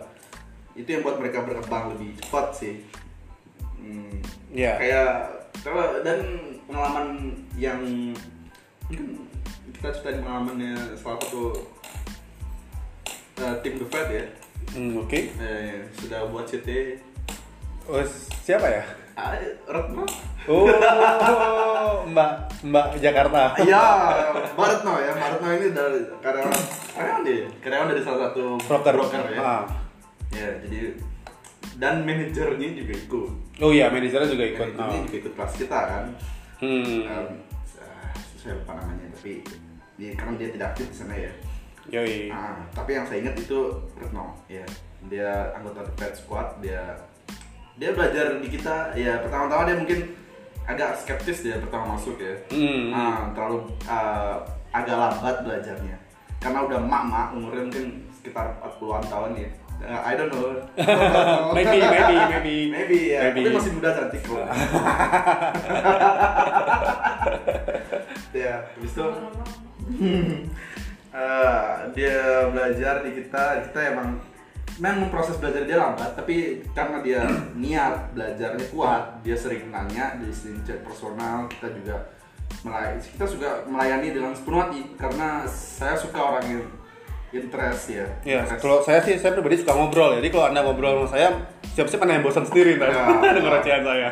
Itu 0.75 0.91
yang 0.91 1.08
buat 1.08 1.24
mereka 1.24 1.48
berkembang 1.48 1.96
lebih 1.96 2.20
cepat 2.20 2.51
sih. 2.51 2.84
Hmm, 3.79 4.20
Iya. 4.51 4.75
Kayak 4.75 5.12
kalau 5.63 6.03
dan 6.03 6.20
pengalaman 6.68 7.32
yang 7.56 7.79
mungkin 8.91 9.24
kita 9.72 9.88
ceritain 9.96 10.20
pengalamannya 10.20 10.75
salah 11.00 11.15
satu 11.24 11.63
eh, 13.39 13.56
tim 13.63 13.79
The 13.79 13.88
Fed 13.88 14.08
ya, 14.12 14.25
Hmm, 14.70 14.94
oke 14.98 15.20
eh, 15.34 15.82
sudah 15.92 16.30
buat 16.30 16.46
CT 16.46 16.70
oh, 17.86 18.06
siapa 18.39 18.70
ya 18.70 18.84
ah, 19.13 19.34
Retno. 19.66 20.06
oh 20.46 20.66
mbak 22.12 22.32
mbak 22.63 22.88
Jakarta 22.98 23.54
Iya, 23.58 23.84
Mbak 24.54 24.68
Retno 24.70 24.94
ya, 24.96 25.12
Mbak 25.12 25.30
Retno 25.34 25.48
ini 25.51 25.68
dari 25.70 26.00
karyawan 26.20 26.60
karyawan 26.92 27.22
dia, 27.24 27.48
karyawan 27.60 27.88
dari 27.89 28.01
salah 28.01 28.20
satu 28.30 28.44
broker 28.62 28.96
ya. 29.30 29.39
Ah. 29.39 29.63
Ya, 30.30 30.50
jadi 30.62 30.94
dan 31.75 32.04
manajernya 32.04 32.70
juga 32.75 32.94
ikut. 32.94 33.30
oh 33.60 33.72
iya 33.72 33.89
manajernya 33.89 34.30
juga 34.30 34.46
ikut 34.48 34.70
Manajernya 34.75 35.00
Ah. 35.00 35.06
juga 35.06 35.18
ikut 35.18 35.34
kelas 35.34 35.54
kita 35.58 35.80
kan. 35.82 36.06
hmm 36.60 37.00
Um, 37.10 37.28
ah, 37.82 38.12
saya 38.38 38.54
lupa 38.54 38.72
namanya 38.75 39.08
tapi 39.12 39.42
dia 39.96 40.12
karena 40.13 40.34
dia 40.38 40.50
tidak 40.54 40.68
aktif 40.72 40.86
di 40.88 40.98
sana 40.98 41.16
ya. 41.16 41.32
Yoi 41.89 42.29
Ah, 42.29 42.62
tapi 42.72 42.96
yang 42.96 43.05
saya 43.05 43.25
ingat 43.25 43.36
itu 43.41 43.74
Retno, 43.98 44.38
ya. 44.46 44.65
Dia 45.10 45.53
anggota 45.58 45.81
The 45.86 45.93
Fed 45.98 46.13
Squad, 46.15 46.48
dia 46.62 46.96
dia 47.79 47.96
belajar 47.96 48.36
di 48.43 48.48
kita 48.51 48.91
ya 49.00 49.24
pertama-tama 49.24 49.63
dia 49.63 49.79
mungkin 49.79 50.12
agak 50.67 51.00
skeptis 51.00 51.41
dia 51.41 51.58
pertama 51.58 51.98
masuk 51.98 52.22
ya. 52.22 52.36
Hmm. 52.53 52.93
Ah, 52.93 53.31
terlalu 53.34 53.58
ah, 53.89 54.38
agak 54.69 54.96
lambat 54.96 55.36
belajarnya. 55.41 55.98
Karena 56.39 56.63
udah 56.63 56.79
mak-mak 56.79 57.36
umurnya 57.36 57.67
mungkin 57.67 57.86
sekitar 58.15 58.55
40-an 58.63 59.03
tahun 59.10 59.31
ya. 59.39 59.50
Ah, 59.79 60.12
I 60.12 60.13
don't 60.19 60.27
know. 60.27 60.60
Maybe, 61.55 61.79
maybe, 61.79 62.15
maybe. 62.19 62.55
Maybe 62.67 63.15
ya. 63.15 63.31
Maybe. 63.31 63.48
Tapi 63.48 63.55
masih 63.55 63.72
muda 63.79 63.96
cantik 63.96 64.22
kok. 64.27 64.43
ya, 68.36 68.60
habis 68.75 68.91
itu 68.91 69.05
eh, 71.20 71.66
dia 71.92 72.18
belajar 72.48 73.04
di 73.04 73.12
kita, 73.14 73.44
kita 73.68 73.80
emang 73.92 74.10
memang 74.78 75.12
proses 75.12 75.36
belajar 75.36 75.68
dia 75.68 75.76
lambat, 75.76 76.16
tapi 76.16 76.64
karena 76.72 77.04
dia 77.04 77.20
niat 77.54 78.16
belajarnya 78.16 78.64
kuat, 78.70 79.20
dia 79.20 79.36
sering 79.36 79.68
nanya, 79.68 80.16
dia 80.16 80.32
sering 80.32 80.64
cek 80.64 80.82
personal, 80.82 81.52
kita 81.52 81.68
juga 81.74 81.96
melayani, 82.62 83.00
kita 83.04 83.26
juga 83.28 83.50
melayani 83.66 84.08
dengan 84.10 84.32
sepenuh 84.32 84.60
hati 84.62 84.82
karena 84.96 85.44
saya 85.46 85.96
suka 85.96 86.16
orang 86.18 86.46
yang 86.50 86.64
interest 87.30 87.92
ya. 87.92 88.08
Ya, 88.24 88.42
Interest. 88.42 88.58
kalau 88.58 88.80
saya 88.82 89.04
sih 89.04 89.14
saya 89.16 89.36
pribadi 89.36 89.60
suka 89.60 89.70
ngobrol. 89.72 90.18
Jadi 90.18 90.28
kalau 90.30 90.50
anda 90.50 90.66
ngobrol 90.66 91.06
sama 91.06 91.10
saya, 91.12 91.30
siap-siap 91.70 92.02
anda 92.02 92.18
yang 92.18 92.26
bosan 92.26 92.42
sendiri 92.42 92.80
ntar 92.80 92.90
Ya. 92.90 93.06
dengar 93.38 93.60
ocehan 93.60 93.84
saya. 93.84 94.10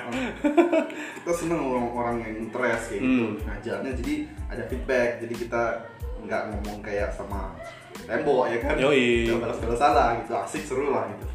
kita 1.18 1.32
seneng 1.34 1.64
orang, 1.64 1.88
orang 1.92 2.16
yang 2.22 2.34
interest 2.40 2.92
kayak 2.92 3.02
gitu 3.02 3.24
Hmm. 3.26 3.42
ngajarnya 3.42 3.92
jadi 3.96 4.14
ada 4.48 4.64
feedback 4.68 5.10
jadi 5.24 5.34
kita 5.34 5.64
nggak 6.26 6.42
ngomong 6.50 6.80
kayak 6.82 7.12
sama 7.12 7.54
tembok 8.08 8.48
ya 8.48 8.58
kan? 8.62 8.76
Yoi. 8.78 9.28
Nggak 9.28 9.42
balas-balas 9.44 9.80
salah 9.80 10.08
gitu 10.18 10.34
asik 10.34 10.64
seru 10.64 10.90
lah 10.90 11.06
gitu. 11.10 11.28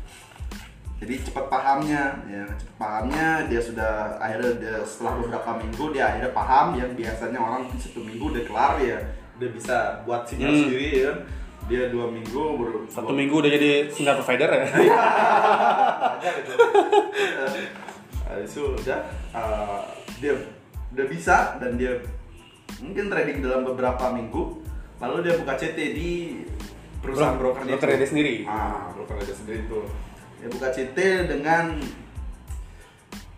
Jadi 1.02 1.14
cepat 1.18 1.50
pahamnya 1.50 2.14
ya 2.26 2.46
cepat 2.54 2.76
pahamnya. 2.78 3.28
Dia 3.50 3.60
sudah 3.60 3.92
akhirnya 4.16 4.52
dia 4.56 4.76
setelah 4.82 5.18
beberapa 5.18 5.50
minggu 5.58 5.84
dia 5.90 6.04
akhirnya 6.08 6.30
paham 6.30 6.78
yang 6.78 6.90
biasanya 6.94 7.38
orang 7.38 7.66
satu 7.76 8.00
minggu 8.00 8.24
udah 8.30 8.42
kelar 8.46 8.72
ya. 8.78 8.98
Udah 9.38 9.48
bisa 9.50 9.76
buat 10.06 10.22
sinyal 10.24 10.50
Hmm. 10.50 10.60
sendiri 10.66 10.88
ya. 11.02 11.12
Dia 11.70 11.94
dua 11.94 12.10
minggu 12.10 12.42
baru 12.58 12.78
Satu 12.90 13.14
minggu 13.14 13.38
udah 13.38 13.50
jadi 13.50 13.86
single 13.86 14.18
provider 14.18 14.50
ya. 14.50 14.66
aja 16.12 16.30
Habis 18.26 18.50
itu 18.50 18.62
udah 18.64 18.98
eh, 19.34 19.80
dia 20.18 20.32
udah 20.92 21.06
bisa 21.06 21.58
dan 21.58 21.76
dia 21.76 21.98
mungkin 22.78 23.10
trading 23.10 23.42
dalam 23.42 23.62
beberapa 23.62 24.10
minggu 24.10 24.61
lalu 25.02 25.16
dia 25.20 25.34
buka 25.34 25.54
CT 25.54 25.78
di 25.92 26.10
perusahaan 27.02 27.34
Bro- 27.34 27.58
brokernya 27.58 27.74
broker 27.74 27.90
itu. 27.90 27.98
dia 27.98 28.08
sendiri. 28.08 28.34
ah 28.46 28.86
broker 28.94 29.18
dia 29.18 29.34
sendiri 29.34 29.58
itu 29.60 29.80
dia 30.38 30.48
buka 30.48 30.68
CT 30.70 30.98
dengan 31.28 31.64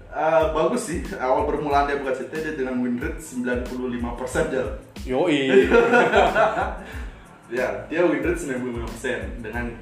eh, 0.06 0.44
bagus 0.52 0.82
sih 0.84 1.00
awal 1.16 1.44
permulaan 1.44 1.88
dia 1.88 1.96
buka 1.96 2.12
CT 2.12 2.32
dia 2.32 2.54
dengan 2.54 2.78
win 2.78 2.96
rate 2.96 3.18
95% 3.18 4.52
dia 4.52 4.64
Yoi. 5.04 5.40
ya 7.56 7.68
dia 7.86 8.00
win 8.02 8.20
rate 8.20 8.40
95% 8.40 9.40
dengan 9.40 9.72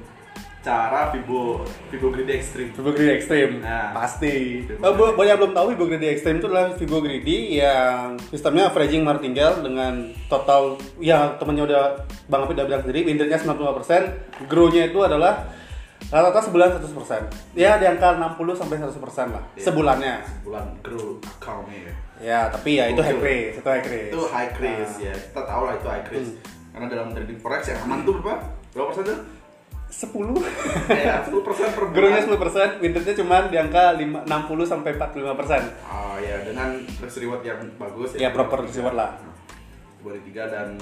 cara 0.62 1.10
Vibo 1.10 1.60
Vibo 1.90 2.08
Greedy 2.08 2.32
Extreme 2.32 2.70
Vivo 2.70 2.90
Greedy 2.90 3.12
Extreme 3.12 3.58
Nah. 3.58 3.90
pasti. 3.92 4.62
Oh, 4.76 4.92
bu- 4.92 5.12
banyak 5.12 5.34
belum 5.36 5.52
tahu 5.52 5.66
Vivo 5.70 5.84
Greedy 5.84 6.08
Extreme 6.08 6.38
itu 6.38 6.46
adalah 6.46 6.70
Vivo 6.72 6.98
Greedy 6.98 7.58
yang 7.58 8.14
sistemnya 8.24 8.66
averaging 8.66 9.02
martingale 9.02 9.58
dengan 9.58 9.98
total 10.26 10.78
yang 10.98 11.34
temennya 11.36 11.64
udah 11.64 11.84
Bang 12.24 12.42
Apit 12.42 12.54
udah 12.54 12.64
bilang 12.64 12.80
sendiri 12.80 13.02
win 13.04 13.18
rate-nya 13.18 13.36
95%, 13.36 14.14
grow-nya 14.46 14.86
itu 14.86 14.98
adalah 14.98 15.50
rata-rata 16.04 16.40
sebulan 16.44 16.68
100%. 16.76 17.26
Ya 17.54 17.74
di 17.74 17.84
angka 17.84 18.14
60 18.14 18.54
sampai 18.54 18.76
100% 18.76 19.02
lah 19.28 19.42
Iya. 19.52 19.62
sebulannya. 19.64 20.14
bulan 20.42 20.66
grow 20.80 21.18
account-nya 21.18 21.78
ya 21.80 21.94
Ya, 22.22 22.40
tapi 22.46 22.78
ya 22.78 22.86
itu 22.86 23.02
high 23.02 23.18
risk, 23.18 23.58
itu 23.58 23.66
high 23.66 23.82
risk. 23.82 24.08
itu 24.08 24.20
high 24.24 24.52
risk 24.54 24.94
Nah, 24.96 25.04
ya 25.04 25.14
kita 25.16 25.42
tahu 25.42 25.62
lah 25.64 25.74
itu 25.74 25.88
high 25.88 26.06
risk 26.06 26.32
Hmm. 26.32 26.70
karena 26.70 26.86
dalam 26.88 27.08
trading 27.10 27.34
forex 27.36 27.62
yang 27.66 27.78
aman 27.80 27.98
tuh 28.00 28.14
berapa 28.16 28.38
berapa 28.70 28.86
persen 28.88 29.04
tuh 29.04 29.18
10. 29.92 30.08
ya 30.88 31.20
10 31.20 31.44
persen 31.44 31.68
per 31.68 31.84
Grow-nya 31.92 32.24
bulan 32.24 32.40
10%, 32.40 32.80
win 32.80 32.92
rate-nya 32.96 33.16
cuma 33.20 33.36
di 33.46 33.56
angka 33.56 33.92
5, 33.94 34.24
60 34.24 34.64
sampai 34.64 34.90
45%. 34.96 35.68
oh 35.84 36.16
ya 36.16 36.36
dengan 36.42 36.68
risk 36.80 37.20
reward 37.20 37.42
yang 37.44 37.60
bagus 37.76 38.16
Ya, 38.16 38.32
proper 38.32 38.64
risk 38.64 38.80
reward 38.80 38.96
lah. 38.96 39.10
Dua 40.00 40.16
tiga 40.18 40.48
dan 40.48 40.80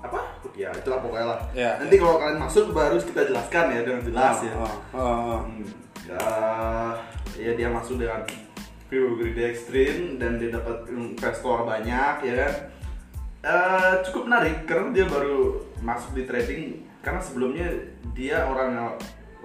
apa 0.00 0.20
ya 0.54 0.70
itulah 0.70 0.98
pokoknya 1.00 1.26
lah 1.26 1.40
Ya. 1.52 1.70
nanti 1.76 1.96
kalau 1.96 2.16
kalian 2.16 2.38
masuk 2.38 2.70
baru 2.70 2.96
kita 2.96 3.26
jelaskan 3.26 3.64
ya 3.70 3.80
dengan 3.82 4.00
jelas 4.00 4.36
ya 4.40 4.52
Oh, 4.54 4.64
oh, 4.64 4.72
oh. 4.96 5.38
Hmm, 5.44 5.66
ya, 6.06 6.24
ya 7.36 7.52
dia 7.52 7.68
masuk 7.68 7.98
dengan 7.98 8.22
view 8.86 9.18
greedy 9.18 9.42
extreme 9.44 10.16
dan 10.16 10.38
dia 10.38 10.48
dapat 10.48 10.88
investor 10.88 11.62
banyak 11.62 12.14
ya 12.22 12.34
kan 12.40 12.52
Eh, 13.46 13.94
cukup 14.02 14.26
menarik 14.26 14.66
karena 14.66 14.90
dia 14.90 15.06
baru 15.06 15.54
masuk 15.78 16.18
di 16.18 16.26
trading 16.26 16.82
karena 17.06 17.22
sebelumnya 17.22 17.70
dia 18.18 18.42
orang 18.50 18.74
yang 18.74 18.90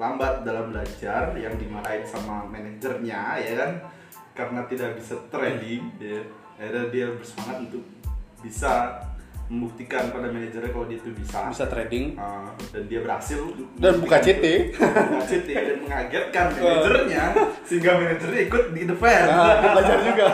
lambat 0.02 0.42
dalam 0.42 0.74
belajar 0.74 1.30
yang 1.38 1.54
dimarahin 1.62 2.02
sama 2.02 2.42
manajernya 2.50 3.38
ya 3.38 3.54
kan 3.54 3.72
karena 4.34 4.66
tidak 4.66 4.98
bisa 4.98 5.14
trading 5.30 5.86
ya 6.02 6.26
akhirnya 6.58 6.90
dia 6.90 7.06
bersemangat 7.14 7.70
untuk 7.70 7.86
bisa 8.42 8.98
membuktikan 9.52 10.10
pada 10.10 10.32
manajernya 10.32 10.72
kalau 10.72 10.88
dia 10.88 10.96
itu 10.96 11.12
bisa 11.12 11.52
Bisa 11.52 11.68
trading. 11.68 12.16
Uh, 12.16 12.48
dan 12.72 12.88
dia 12.88 13.04
berhasil 13.04 13.52
Dan 13.76 14.00
buka 14.00 14.18
CT. 14.24 14.46
buka 14.80 15.22
CT 15.28 15.50
dan 15.52 15.78
mengagetkan 15.84 16.46
manajernya 16.56 17.24
sehingga 17.68 18.00
manajernya 18.00 18.42
ikut 18.48 18.64
di 18.72 18.82
the 18.88 18.96
Fed. 18.96 19.28
Nah, 19.28 19.60
belajar 19.76 19.98
juga. 20.08 20.28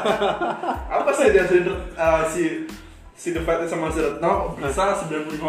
apa 1.02 1.12
sih 1.18 1.34
dia 1.34 1.44
uh, 1.98 2.22
si 2.30 2.70
si 3.18 3.34
the 3.34 3.42
Fed 3.42 3.66
sama 3.66 3.90
si 3.90 3.98
Retno 3.98 4.54
bisa 4.54 4.94
95% 4.94 5.42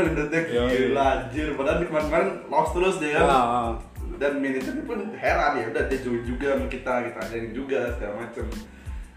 win 0.00 0.14
rate 0.14 0.40
Yoi. 0.48 0.70
gila 0.70 1.04
anjir 1.20 1.52
padahal 1.52 1.78
di 1.78 1.86
kemarin-kemarin 1.86 2.28
lost 2.46 2.70
terus 2.72 2.96
dia 2.96 3.18
kan 3.18 3.26
Ah, 3.26 3.34
ah. 3.36 3.70
dan 4.16 4.38
manajernya 4.38 4.82
pun 4.82 4.98
heran 5.12 5.52
ya 5.56 5.66
udah 5.66 5.84
dia 5.84 5.98
join 5.98 6.22
juga 6.22 6.54
sama 6.54 6.66
kita 6.66 6.92
kita 7.04 7.18
ajarin 7.20 7.50
juga 7.50 7.90
segala 7.92 8.14
macam 8.16 8.46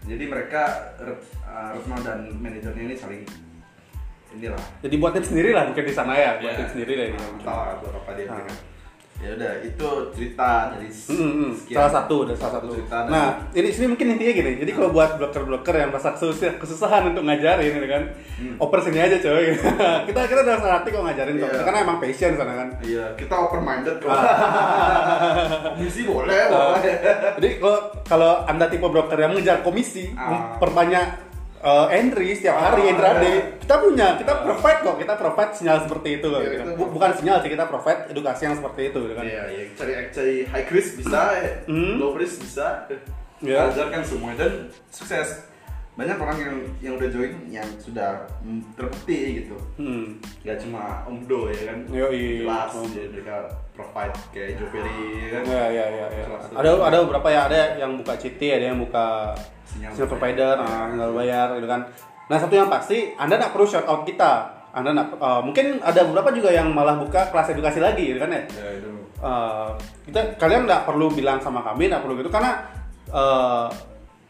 jadi 0.02 0.24
mereka 0.26 0.62
Ret- 0.98 1.30
Retno 1.46 1.96
dan 2.00 2.18
manajernya 2.34 2.82
ini 2.84 2.94
saling 2.94 3.22
inilah 4.30 4.62
Jadi 4.80 4.94
buat 4.96 5.12
tim 5.12 5.24
sendiri 5.24 5.50
lah 5.50 5.66
mungkin 5.66 5.82
di 5.82 5.90
sana 5.90 6.12
ya, 6.12 6.30
buat 6.36 6.50
Ya. 6.50 6.58
tim 6.60 6.68
sendiri 6.68 6.92
lah 6.94 7.06
ini. 7.08 7.18
entah 7.18 7.78
buat 7.78 7.94
apa 7.96 8.10
dia 8.12 8.24
Ah. 8.24 8.34
berikan. 8.36 8.56
Ya 9.20 9.36
udah 9.36 9.52
itu 9.60 9.88
cerita 10.10 10.72
dari 10.72 10.88
Hmm, 10.88 11.12
hmm, 11.36 11.50
sekian 11.54 11.76
salah 11.76 11.92
satu 11.94 12.16
dan 12.24 12.34
salah 12.34 12.52
satu. 12.56 12.72
cerita 12.72 12.96
Nah, 13.04 13.26
ini 13.52 13.68
sini 13.68 13.86
mungkin 13.86 14.06
intinya 14.10 14.32
gini. 14.32 14.52
Jadi 14.56 14.70
kalau 14.72 14.88
buat 14.90 15.10
bloker-bloker 15.14 15.74
yang 15.74 15.88
merasa 15.88 16.12
kesusah- 16.12 16.56
kesusahan 16.56 17.04
untuk 17.06 17.22
ngajarin 17.22 17.68
gitu 17.74 17.84
kan, 17.86 18.02
oper 18.56 18.80
sini 18.80 18.96
aja 18.98 19.16
coy. 19.18 19.52
kita 20.08 20.20
kita 20.24 20.40
udah 20.40 20.56
hati 20.72 20.88
kok 20.88 21.02
ngajarin 21.02 21.34
kok. 21.36 21.44
Hmm. 21.44 21.52
Iya. 21.52 21.62
Karena 21.62 21.78
emang 21.80 21.98
passion 21.98 22.32
sana 22.34 22.52
kan. 22.54 22.68
iya 22.80 23.04
kita 23.14 23.34
open 23.36 23.60
minded 23.60 23.96
kok 23.96 24.08
Ah. 24.08 24.24
komisi 25.76 26.00
boleh 26.02 26.40
boleh 26.48 26.94
Jadi 27.36 27.48
kalau 27.58 27.76
kalau 28.02 28.32
anda 28.44 28.66
tipe 28.66 28.84
broker 28.84 29.16
yang 29.16 29.30
mengejar 29.30 29.60
komisi, 29.60 30.08
Ah. 30.12 30.56
perbanyak 30.56 31.29
eh, 31.60 31.86
entry 31.94 32.32
setiap 32.32 32.56
hari, 32.56 32.82
Ah, 32.82 32.90
intraday, 32.90 33.30
iya. 33.30 33.42
kita 33.58 33.74
punya, 33.76 34.08
kita 34.16 34.32
provide 34.40 34.80
kok, 34.80 34.96
kita 34.96 35.14
provide 35.14 35.52
sinyal 35.52 35.78
seperti 35.84 36.08
itu 36.16 36.26
loh. 36.26 36.40
Iya, 36.40 36.50
gitu. 36.50 36.62
kita- 36.62 36.76
Bu- 36.76 36.90
Bukan 36.90 37.10
sinyal 37.14 37.36
sih, 37.38 37.50
kita 37.50 37.64
provide 37.68 38.00
edukasi 38.08 38.42
yang 38.44 38.56
seperti 38.56 38.80
itu 38.88 38.98
gitu 38.98 39.14
kan. 39.14 39.24
Iya, 39.24 39.42
iya, 39.46 39.62
cari 39.74 39.92
cari 40.08 40.34
high 40.46 40.68
risk 40.68 40.90
bisa, 40.96 41.20
Hmm. 41.66 41.94
low 41.96 42.12
risk 42.14 42.40
bisa. 42.40 42.88
Iya. 43.40 43.68
Ajarkan 43.68 44.02
semua 44.02 44.32
dan 44.34 44.68
sukses. 44.88 45.48
Banyak 45.90 46.16
orang 46.16 46.38
yang 46.38 46.54
yang 46.80 46.92
udah 46.96 47.08
join 47.08 47.32
yang 47.46 47.66
sudah 47.76 48.24
mm, 48.40 48.72
terbukti 48.72 49.44
gitu. 49.44 49.56
Hmm. 49.76 50.16
Gak 50.40 50.56
cuma 50.58 51.04
Omdo 51.04 51.48
ya 51.48 51.68
kan. 51.68 51.78
Yoi. 51.88 52.40
Jelas 52.40 52.72
Om. 52.72 52.88
jadi 52.88 53.08
mereka 53.10 53.36
provide 53.70 54.16
kayak 54.32 54.56
Joveli 54.56 54.96
ya 55.18 55.28
kan. 55.34 55.42
Ya, 55.44 55.64
ya, 55.68 55.86
ya, 55.90 56.06
ya. 56.08 56.24
Jelas. 56.24 56.44
Ada 56.52 56.70
ada 56.78 56.96
beberapa 57.04 57.28
ya, 57.28 57.40
ada 57.44 57.60
yang 57.76 58.00
buka 58.00 58.16
CT, 58.16 58.40
ada 58.50 58.64
yang 58.72 58.78
buka 58.80 59.34
Sinyal 59.70 59.90
sinyal 59.94 60.08
provider. 60.10 60.54
provider, 60.58 60.74
nah, 60.74 60.86
sinyal 60.90 61.12
bayar 61.14 61.46
gitu 61.58 61.68
kan. 61.70 61.80
Nah, 62.30 62.36
satu 62.38 62.54
yang 62.54 62.70
pasti, 62.70 62.98
Anda 63.18 63.34
nggak 63.38 63.52
perlu 63.54 63.66
shout 63.66 63.86
out 63.86 64.02
kita. 64.06 64.32
Anda 64.70 64.94
nggak, 64.94 65.08
eh, 65.18 65.40
mungkin 65.42 65.66
ada 65.82 66.00
beberapa 66.06 66.30
juga 66.30 66.50
yang 66.54 66.70
malah 66.70 66.94
buka 66.94 67.30
kelas 67.34 67.50
edukasi 67.54 67.82
lagi 67.82 68.14
gitu 68.14 68.18
kan 68.22 68.30
ya. 68.30 68.42
Ya 68.46 68.68
itu. 68.78 68.90
Eh, 69.20 69.70
kita 70.10 70.20
kalian 70.38 70.66
nggak 70.66 70.86
perlu 70.86 71.10
bilang 71.10 71.42
sama 71.42 71.62
kami, 71.62 71.90
nggak 71.90 72.02
perlu 72.02 72.14
gitu 72.22 72.30
karena 72.30 72.62
eh, 73.10 73.68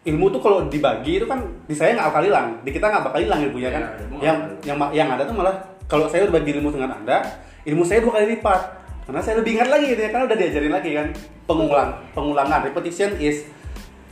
ilmu 0.09 0.33
tuh 0.33 0.41
kalau 0.41 0.65
dibagi 0.65 1.21
itu 1.21 1.29
kan 1.29 1.45
di 1.69 1.77
saya 1.77 1.93
nggak 1.93 2.09
bakal 2.09 2.23
hilang, 2.25 2.49
di 2.65 2.71
kita 2.73 2.89
nggak 2.89 3.05
bakal 3.05 3.21
hilang 3.21 3.41
ilmunya 3.45 3.69
kan. 3.69 3.83
Iya, 3.85 3.93
ilmu 4.01 4.15
nggak 4.17 4.25
yang 4.25 4.39
bakal. 4.41 4.65
yang 4.65 4.79
yang 4.97 5.09
ada 5.13 5.23
tuh 5.29 5.37
malah 5.37 5.55
kalau 5.85 6.09
saya 6.09 6.25
berbagi 6.25 6.57
ilmu 6.57 6.73
dengan 6.73 6.97
anda, 6.97 7.21
ilmu 7.69 7.85
saya 7.85 8.01
dua 8.01 8.17
kali 8.17 8.41
lipat 8.41 8.81
karena 9.11 9.21
saya 9.27 9.43
lebih 9.43 9.59
ingat 9.59 9.69
lagi 9.69 9.87
gitu 9.91 10.01
ya 10.07 10.11
karena 10.15 10.25
udah 10.31 10.39
diajarin 10.39 10.73
lagi 10.73 10.91
kan 10.95 11.09
pengulang 11.51 11.91
pengulangan 12.15 12.61
repetition 12.63 13.11
is 13.19 13.43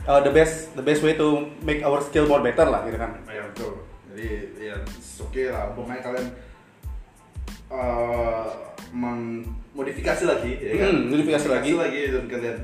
uh, 0.09 0.19
the 0.25 0.33
best 0.33 0.73
the 0.73 0.81
best 0.81 1.05
way 1.05 1.13
to 1.13 1.45
make 1.61 1.85
our 1.85 2.01
skill 2.01 2.25
more 2.25 2.41
better 2.41 2.65
lah 2.65 2.81
gitu 2.89 2.97
kan. 2.97 3.13
Ya 3.29 3.45
betul. 3.53 3.85
Jadi 4.09 4.27
ya 4.57 4.75
oke 5.21 5.43
lah. 5.53 5.63
Umpamanya 5.71 6.01
kalian 6.01 6.25
eh 7.69 8.45
modifikasi 9.77 10.23
lagi 10.25 10.51
ya 10.57 10.73
kan. 10.81 10.89
Hmm, 10.89 11.03
modifikasi 11.13 11.47
lagi. 11.47 11.71
lagi 11.77 12.01
dan 12.09 12.25
kalian 12.25 12.57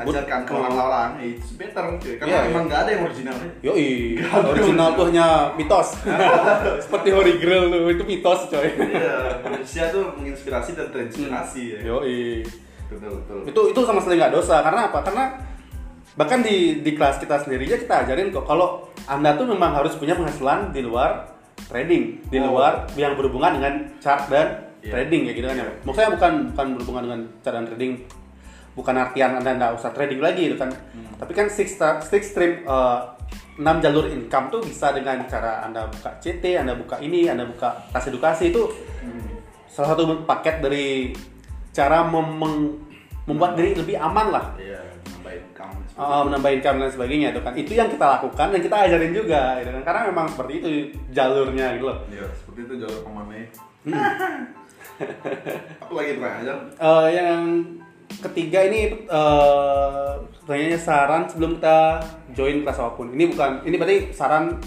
ajarkan 0.00 0.40
ke 0.48 0.52
orang-orang, 0.56 1.10
ya, 1.20 1.24
it's 1.36 1.52
better 1.60 1.84
cuy. 2.00 2.16
Karena 2.16 2.32
Iya, 2.32 2.40
emang 2.48 2.64
iya. 2.64 2.68
nggak 2.72 2.80
ada 2.80 2.90
yang 2.90 3.02
originalnya. 3.04 3.50
Yoi, 3.60 3.88
original 4.32 4.88
tuh 4.96 5.04
hanya 5.12 5.26
mitos. 5.60 5.88
Seperti 6.88 7.08
Holy 7.12 7.34
Grail 7.36 7.68
tuh, 7.68 7.84
itu 7.92 8.04
mitos 8.08 8.40
coy. 8.48 8.64
Iya, 8.80 9.44
manusia 9.44 9.92
tuh 9.92 10.16
menginspirasi 10.16 10.72
dan 10.72 10.88
terinspirasi 10.88 11.62
ya. 11.76 11.78
Yoi. 11.84 12.48
Betul 12.90 13.22
betul. 13.22 13.38
itu 13.46 13.60
itu 13.70 13.80
sama 13.86 14.02
sekali 14.02 14.18
nggak 14.18 14.34
dosa 14.34 14.66
karena 14.66 14.90
apa 14.90 14.98
karena 15.06 15.24
bahkan 16.12 16.40
di 16.40 16.80
di 16.80 16.92
kelas 16.92 17.18
kita 17.18 17.38
sendiri 17.38 17.64
aja 17.64 17.78
kita 17.78 17.94
ajarin 18.04 18.30
kok 18.30 18.44
kalau 18.44 18.82
anda 19.04 19.34
tuh 19.34 19.46
memang 19.46 19.72
harus 19.72 19.94
punya 19.94 20.12
penghasilan 20.12 20.70
di 20.70 20.82
luar 20.82 21.30
trading 21.62 22.18
di 22.26 22.36
Oh. 22.36 22.50
luar 22.50 22.88
yang 22.94 23.14
berhubungan 23.14 23.56
dengan 23.56 23.74
chart 23.98 24.26
dan 24.26 24.70
Iya. 24.80 24.90
trading 24.92 25.20
kayak 25.24 25.36
gitu 25.36 25.46
kan 25.46 25.56
ya 25.56 25.66
maksudnya 25.82 26.10
bukan 26.10 26.32
bukan 26.50 26.66
berhubungan 26.74 27.02
dengan 27.04 27.20
chart 27.40 27.54
dan 27.54 27.64
trading 27.64 27.92
bukan 28.72 28.94
artian 28.96 29.30
anda 29.34 29.50
nggak 29.52 29.72
usah 29.76 29.90
trading 29.92 30.18
lagi 30.18 30.42
gitu 30.46 30.56
kan 30.56 30.70
Hmm. 30.72 31.14
tapi 31.16 31.32
kan 31.32 31.46
six 31.46 31.76
six 32.02 32.22
stream 32.28 32.64
eh, 32.64 32.98
enam 33.56 33.76
jalur 33.78 34.08
income 34.08 34.48
tuh 34.48 34.60
bisa 34.60 34.90
dengan 34.90 35.20
cara 35.26 35.60
anda 35.62 35.84
buka 35.86 36.16
CT 36.16 36.42
anda 36.56 36.72
buka 36.72 36.96
ini 36.98 37.28
anda 37.28 37.44
buka 37.44 37.86
tas 37.88 38.08
edukasi 38.08 38.50
itu 38.50 38.66
Hmm. 38.98 39.36
salah 39.68 39.94
satu 39.94 40.24
paket 40.24 40.58
dari 40.58 41.12
cara 41.70 42.02
mem- 42.02 42.82
membuat 43.22 43.54
diri 43.54 43.76
lebih 43.76 43.94
aman 43.94 44.26
lah 44.28 44.44
Iya, 44.56 44.80
nambahin 45.30 45.44
kamu. 45.54 45.78
uh, 45.94 46.22
menambah 46.26 46.50
income 46.58 46.78
dan 46.82 46.90
sebagainya 46.90 47.28
itu 47.30 47.40
kan 47.40 47.54
itu 47.54 47.72
yang 47.78 47.88
kita 47.90 48.06
lakukan 48.18 48.46
dan 48.50 48.60
kita 48.60 48.76
ajarin 48.90 49.12
juga 49.14 49.42
gitu 49.62 49.70
kan 49.70 49.82
karena 49.86 50.00
memang 50.10 50.26
seperti 50.26 50.52
itu 50.58 50.68
jalurnya 51.14 51.66
gitu 51.78 51.84
loh 51.86 51.98
Iya, 52.10 52.26
seperti 52.34 52.60
itu 52.66 52.74
jalur 52.82 53.00
pemanai. 53.06 53.44
Hmm. 53.86 53.94
Apa 55.86 55.92
lagi 55.96 56.10
pertanyaan 56.20 56.42
aja? 56.44 56.54
Eh, 56.76 57.08
yang 57.16 57.40
ketiga 58.20 58.58
ini 58.68 58.80
uh, 59.08 60.20
pertanyaannya 60.44 60.80
saran 60.82 61.22
sebelum 61.30 61.56
kita 61.56 62.04
join 62.34 62.66
kelas 62.66 62.82
apa 62.82 62.92
pun 62.98 63.14
ini 63.14 63.30
bukan 63.30 63.62
ini 63.64 63.74
berarti 63.78 63.98
saran 64.10 64.58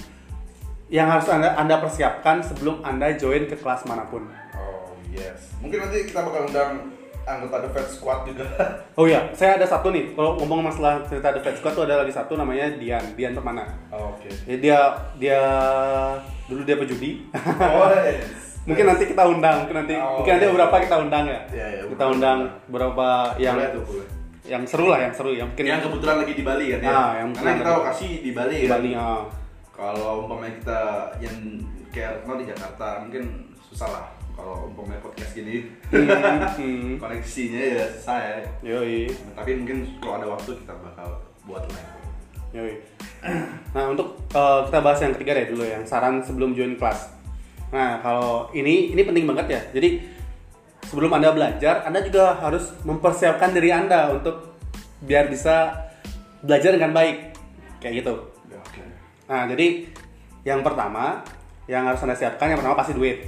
yang 0.87 1.11
harus 1.11 1.27
anda 1.27 1.53
anda 1.59 1.77
persiapkan 1.77 2.39
sebelum 2.39 2.81
anda 2.81 3.13
join 3.13 3.45
ke 3.45 3.59
kelas 3.59 3.83
mana 3.85 4.07
pun 4.07 4.25
Oh 4.55 4.95
yes. 5.11 5.53
Mungkin 5.59 5.85
nanti 5.85 6.07
kita 6.07 6.23
bakal 6.23 6.49
undang 6.49 6.92
anggota 7.23 7.63
The 7.63 7.69
Fed 7.69 7.87
Squad 7.89 8.19
juga. 8.25 8.45
Oh 8.99 9.03
iya, 9.03 9.25
saya 9.33 9.57
ada 9.57 9.65
satu 9.65 9.89
nih. 9.89 10.13
Kalau 10.13 10.37
ngomong 10.37 10.69
masalah 10.69 11.01
cerita 11.03 11.33
The 11.33 11.41
Fed 11.41 11.57
Squad 11.57 11.73
tuh 11.73 11.83
ada 11.83 12.01
lagi 12.01 12.13
satu 12.13 12.37
namanya 12.37 12.69
Dian, 12.75 13.01
Dian 13.13 13.33
Permana. 13.33 13.65
Oh, 13.89 14.13
Oke. 14.13 14.29
Ya, 14.45 14.55
dia 14.55 14.79
dia 15.17 15.39
dulu 16.45 16.61
dia 16.61 16.77
pejudi. 16.77 17.25
Oh 17.33 17.89
yes. 17.89 18.27
mungkin 18.67 18.85
nanti 18.85 19.03
kita 19.05 19.23
undang, 19.25 19.65
mungkin 19.65 19.75
nanti 19.81 19.95
Oh, 19.97 20.21
mungkin 20.21 20.31
nanti 20.35 20.45
iya. 20.45 20.53
beberapa 20.55 20.75
kita 20.79 20.95
undang 20.99 21.25
ya. 21.27 21.39
Iya, 21.51 21.67
iya, 21.67 21.81
kita 21.89 22.05
undang 22.07 22.39
beberapa 22.65 23.07
yang 23.35 23.55
boleh 23.57 23.71
tuh 23.71 23.83
boleh. 23.83 24.07
yang 24.43 24.63
seru 24.63 24.85
lah, 24.87 24.99
yang 25.01 25.13
seru 25.13 25.31
ya. 25.33 25.43
Mungkin 25.43 25.63
Yang 25.65 25.81
kebetulan 25.87 26.15
lagi 26.23 26.33
di 26.33 26.43
Bali 26.43 26.65
kan 26.69 26.79
ya. 26.79 26.91
Ah, 26.91 27.09
yang 27.19 27.29
Karena 27.33 27.51
kita 27.57 27.71
lokasi 27.73 28.07
di 28.21 28.31
Bali 28.31 28.55
di 28.55 28.67
kan. 28.67 28.73
Bali. 28.79 28.91
ah. 28.95 29.21
Kalau 29.73 30.11
umpamanya 30.23 30.53
kita 30.61 30.79
yang 31.19 31.35
kayak 31.89 32.21
kenal 32.21 32.37
di 32.37 32.45
Jakarta 32.45 33.01
mungkin 33.01 33.23
susah 33.59 33.89
lah. 33.89 34.05
Kalau 34.33 34.65
umpamanya 34.65 34.99
podcast 34.99 35.33
gini 35.33 35.69
Hmm, 35.89 36.97
koneksinya 37.01 37.61
ya 37.61 37.85
susah 37.93 38.17
ya. 38.17 38.35
Yoi, 38.65 39.05
Tapi 39.33 39.49
mungkin 39.55 39.85
kalau 40.01 40.17
ada 40.17 40.27
waktu 40.27 40.51
kita 40.57 40.73
bakal 40.73 41.07
buat 41.45 41.63
live. 41.69 41.91
yoi. 42.51 42.73
Nah 43.73 43.89
untuk 43.89 44.19
eh, 44.29 44.59
kita 44.67 44.79
bahas 44.79 44.99
yang 44.99 45.13
ketiga 45.15 45.31
deh 45.33 45.47
dulu 45.49 45.63
yang 45.63 45.81
saran 45.83 46.21
sebelum 46.21 46.53
join 46.53 46.75
kelas. 46.75 47.09
Nah 47.71 47.97
kalau 47.99 48.49
ini 48.51 48.91
ini 48.91 49.01
penting 49.01 49.25
banget 49.25 49.47
ya. 49.49 49.61
Jadi 49.73 50.01
sebelum 50.85 51.09
anda 51.09 51.33
belajar, 51.33 51.81
anda 51.85 52.01
juga 52.01 52.37
harus 52.37 52.69
mempersiapkan 52.83 53.49
diri 53.49 53.73
anda 53.73 54.13
untuk 54.13 54.53
biar 55.01 55.25
bisa 55.27 55.73
belajar 56.43 56.75
dengan 56.75 56.91
baik, 56.91 57.33
kayak 57.79 58.03
gitu. 58.03 58.13
Ya, 58.45 58.59
Oke. 58.59 58.83
Nah 59.25 59.47
jadi 59.47 59.87
yang 60.43 60.61
pertama 60.61 61.23
yang 61.65 61.87
harus 61.87 62.03
anda 62.03 62.13
siapkan 62.13 62.51
yang 62.51 62.59
pertama 62.59 62.75
pasti 62.75 62.93
duit. 62.93 63.23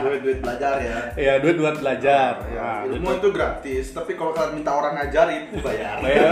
Duit 0.00 0.20
duit 0.20 0.38
belajar 0.38 0.76
ya. 0.76 0.98
ya 1.16 1.32
duit 1.40 1.56
buat 1.56 1.76
belajar. 1.76 2.32
Ya, 2.46 2.60
Nah, 2.60 2.78
duit 2.84 3.00
ilmu 3.00 3.16
itu 3.16 3.28
gratis, 3.32 3.84
tapi 3.90 4.12
kalau 4.12 4.30
kalian 4.30 4.60
minta 4.60 4.70
orang 4.70 4.92
ngajarin, 4.94 5.48
bayar. 5.58 5.96
Bayar. 5.98 6.30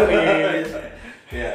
Iya. 1.29 1.53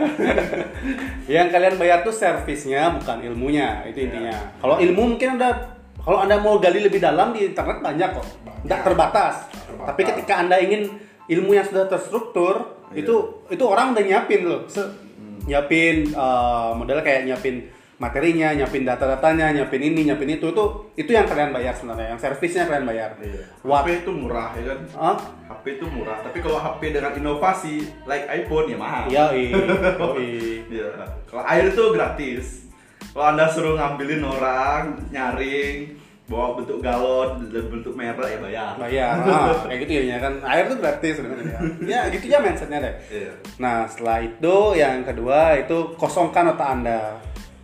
yang 1.26 1.50
kalian 1.50 1.76
bayar 1.76 2.06
tuh 2.06 2.14
servisnya 2.14 2.94
bukan 2.94 3.26
ilmunya 3.26 3.82
itu 3.84 4.06
intinya 4.06 4.54
kalau 4.62 4.78
ilmu 4.78 5.18
mungkin 5.18 5.34
anda 5.34 5.50
kalau 5.98 6.22
anda 6.22 6.38
mau 6.38 6.62
gali 6.62 6.78
lebih 6.78 7.02
dalam 7.02 7.34
di 7.34 7.50
internet 7.50 7.82
banyak 7.82 8.10
kok 8.14 8.22
nggak 8.70 8.80
terbatas. 8.86 9.50
terbatas. 9.50 9.88
tapi 9.90 10.02
ketika 10.06 10.46
anda 10.46 10.62
ingin 10.62 10.94
ilmu 11.26 11.58
yang 11.58 11.66
sudah 11.66 11.90
terstruktur 11.90 12.70
Iya. 12.94 13.02
itu 13.02 13.16
itu 13.50 13.64
orang 13.66 13.98
udah 13.98 14.04
nyiapin 14.06 14.42
loh 14.46 14.62
Se- 14.70 14.94
nyiapin 15.44 16.06
eh, 16.06 16.70
modelnya 16.78 17.02
kayak 17.02 17.22
nyiapin 17.26 17.66
materinya 17.96 18.52
nyiapin 18.52 18.84
data-datanya 18.84 19.54
nyiapin 19.54 19.80
ini 19.80 20.02
nyiapin 20.04 20.28
itu 20.32 20.50
itu 20.50 20.66
itu 20.96 21.10
yang 21.10 21.24
kalian 21.24 21.52
bayar 21.52 21.72
sebenarnya 21.72 22.12
yang 22.12 22.20
servisnya 22.20 22.66
kalian 22.66 22.86
bayar 22.86 23.10
Iya. 23.18 23.42
What- 23.62 23.86
HP 23.86 24.04
itu 24.04 24.12
murah 24.12 24.50
ya 24.54 24.64
kan? 24.66 24.80
Hah? 24.94 25.18
HP 25.48 25.66
itu 25.78 25.86
murah, 25.88 26.18
tapi 26.20 26.38
kalau 26.40 26.58
HP 26.58 26.82
dengan 26.92 27.14
inovasi 27.14 27.74
like 28.04 28.26
iPhone 28.28 28.68
ya 28.68 28.76
mahal. 28.76 29.04
Iya, 29.08 29.26
iya. 29.32 29.52
Yoi. 30.02 30.34
Iya. 30.68 30.88
Kalau 31.24 31.44
air 31.46 31.66
itu 31.68 31.84
gratis. 31.92 32.46
Kalau 33.14 33.26
anda 33.30 33.46
suruh 33.46 33.78
ngambilin 33.78 34.26
orang, 34.26 34.98
nyaring, 35.08 35.94
bawa 36.24 36.58
bentuk 36.58 36.80
galon 36.80 37.46
dan 37.46 37.66
bentuk 37.68 37.94
merek 37.94 38.26
ya 38.26 38.40
bayar. 38.42 38.72
bayar 38.80 39.14
ah, 39.28 39.54
kayak 39.68 39.80
gitu 39.84 40.08
ya 40.08 40.18
kan 40.18 40.34
air 40.42 40.66
tuh 40.66 40.80
gratis 40.80 41.20
sebenarnya 41.20 41.60
ya 41.84 42.08
gitu 42.10 42.26
ya 42.26 42.40
mindsetnya 42.40 42.80
deh 42.80 42.96
Iya. 43.12 43.32
nah 43.60 43.84
setelah 43.86 44.24
itu 44.24 44.56
yang 44.74 45.04
kedua 45.04 45.60
itu 45.60 45.78
kosongkan 45.94 46.56
otak 46.56 46.70
anda 46.72 47.20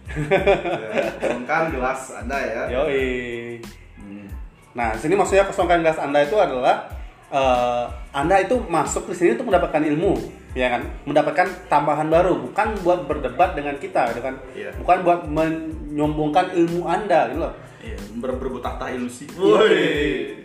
Ya, 0.09 1.05
kosongkan 1.19 1.69
gelas 1.69 2.01
anda 2.15 2.37
ya. 2.37 2.63
yoi 2.71 3.61
Hmm. 3.95 4.25
nah 4.73 4.93
sini 4.93 5.13
maksudnya 5.13 5.45
kosongkan 5.45 5.79
gelas 5.79 5.97
anda 5.97 6.19
itu 6.19 6.33
adalah 6.33 6.89
eh, 7.27 7.85
anda 8.11 8.35
itu 8.37 8.57
masuk 8.65 9.05
ke 9.05 9.13
sini 9.13 9.29
untuk 9.33 9.53
mendapatkan 9.53 9.85
ilmu 9.85 10.17
ya 10.51 10.65
kan 10.67 10.81
mendapatkan 11.03 11.45
tambahan 11.67 12.09
baru 12.09 12.41
bukan 12.41 12.73
buat 12.79 13.05
berdebat 13.05 13.53
dengan 13.53 13.77
kita 13.77 14.09
gitu 14.09 14.21
kan 14.23 14.33
Iya. 14.51 14.73
bukan 14.75 14.97
buat 15.03 15.21
menyombongkan 15.29 16.53
ilmu 16.55 16.83
anda 16.83 17.29
gitu 17.29 17.41
loh 17.41 17.53
Iya, 17.79 17.95
ber 18.19 18.35
berebut 18.35 18.59
tahta 18.59 18.91
ilusi. 18.91 19.23
Woi. 19.39 20.35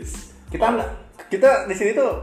Kita 0.47 0.71
nggak 0.71 0.91
kita 1.27 1.67
di 1.67 1.75
sini 1.75 1.91
tuh 1.91 2.15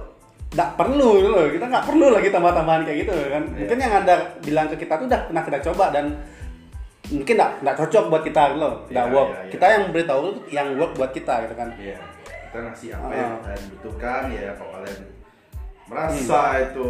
nggak 0.52 0.76
perlu 0.76 1.20
gitu 1.20 1.30
loh 1.30 1.48
kita 1.48 1.66
nggak 1.66 1.84
perlu 1.84 2.12
lagi 2.12 2.28
tambah-tambahan 2.28 2.84
kayak 2.84 2.98
gitu 3.04 3.12
kan 3.28 3.44
Iya. 3.46 3.60
mungkin 3.60 3.78
yang 3.78 3.94
anda 3.98 4.16
bilang 4.40 4.68
ke 4.68 4.76
kita 4.78 4.94
tuh 4.96 5.08
udah 5.08 5.22
pernah 5.26 5.44
kita 5.44 5.60
coba 5.68 5.86
dan 5.90 6.16
mungkin 7.12 7.34
nggak 7.36 7.52
nggak 7.60 7.76
cocok 7.78 8.04
buat 8.08 8.24
kita 8.24 8.42
gitu 8.50 8.60
loh 8.60 8.74
nggak 8.88 9.06
Iya, 9.06 9.14
work 9.14 9.30
iya, 9.30 9.38
iya. 9.38 9.52
kita 9.52 9.66
yang 9.68 9.84
beritahu 9.92 10.24
yang 10.48 10.68
work 10.76 10.94
buat 10.96 11.12
kita 11.12 11.34
gitu 11.44 11.54
kan 11.54 11.70
Iya, 11.76 11.98
kita 12.48 12.58
ngasih 12.64 12.90
apa 12.96 13.12
yang 13.12 13.32
Ah. 13.32 13.40
kalian 13.44 13.64
butuhkan 13.70 14.22
ya 14.30 14.50
kalau 14.56 14.72
kalian 14.74 15.00
merasa 15.86 16.40
Hmm. 16.56 16.66
itu 16.66 16.88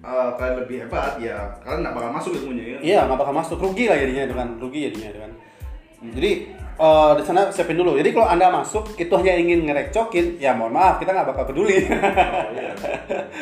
uh, 0.00 0.30
kalian 0.34 0.54
lebih 0.60 0.76
hebat 0.82 1.12
ya 1.18 1.36
kalian 1.60 1.78
nggak 1.82 1.94
bakal 1.94 2.10
masuk 2.10 2.32
ilmunya 2.34 2.64
ya. 2.64 2.78
Iya, 2.80 2.98
nggak 3.04 3.18
bakal 3.20 3.34
masuk 3.34 3.58
rugi 3.60 3.84
lah 3.86 3.96
jadinya 3.96 4.24
dengan 4.26 4.48
rugi 4.56 4.80
jadinya 4.88 5.10
dengan. 5.12 5.32
Jadi 6.06 6.32
eh, 6.76 7.12
di 7.16 7.22
sana 7.24 7.48
siapin 7.48 7.72
dulu. 7.74 7.96
Jadi 7.96 8.12
kalau 8.12 8.28
anda 8.28 8.52
masuk 8.52 8.94
itu 8.94 9.08
hanya 9.10 9.32
ingin 9.32 9.64
ngerecokin, 9.64 10.36
ya 10.36 10.52
mohon 10.52 10.76
maaf 10.76 11.00
kita 11.00 11.08
nggak 11.10 11.24
bakal 11.26 11.48
peduli. 11.48 11.82
Oh, 11.82 11.88
iya. 12.52 12.72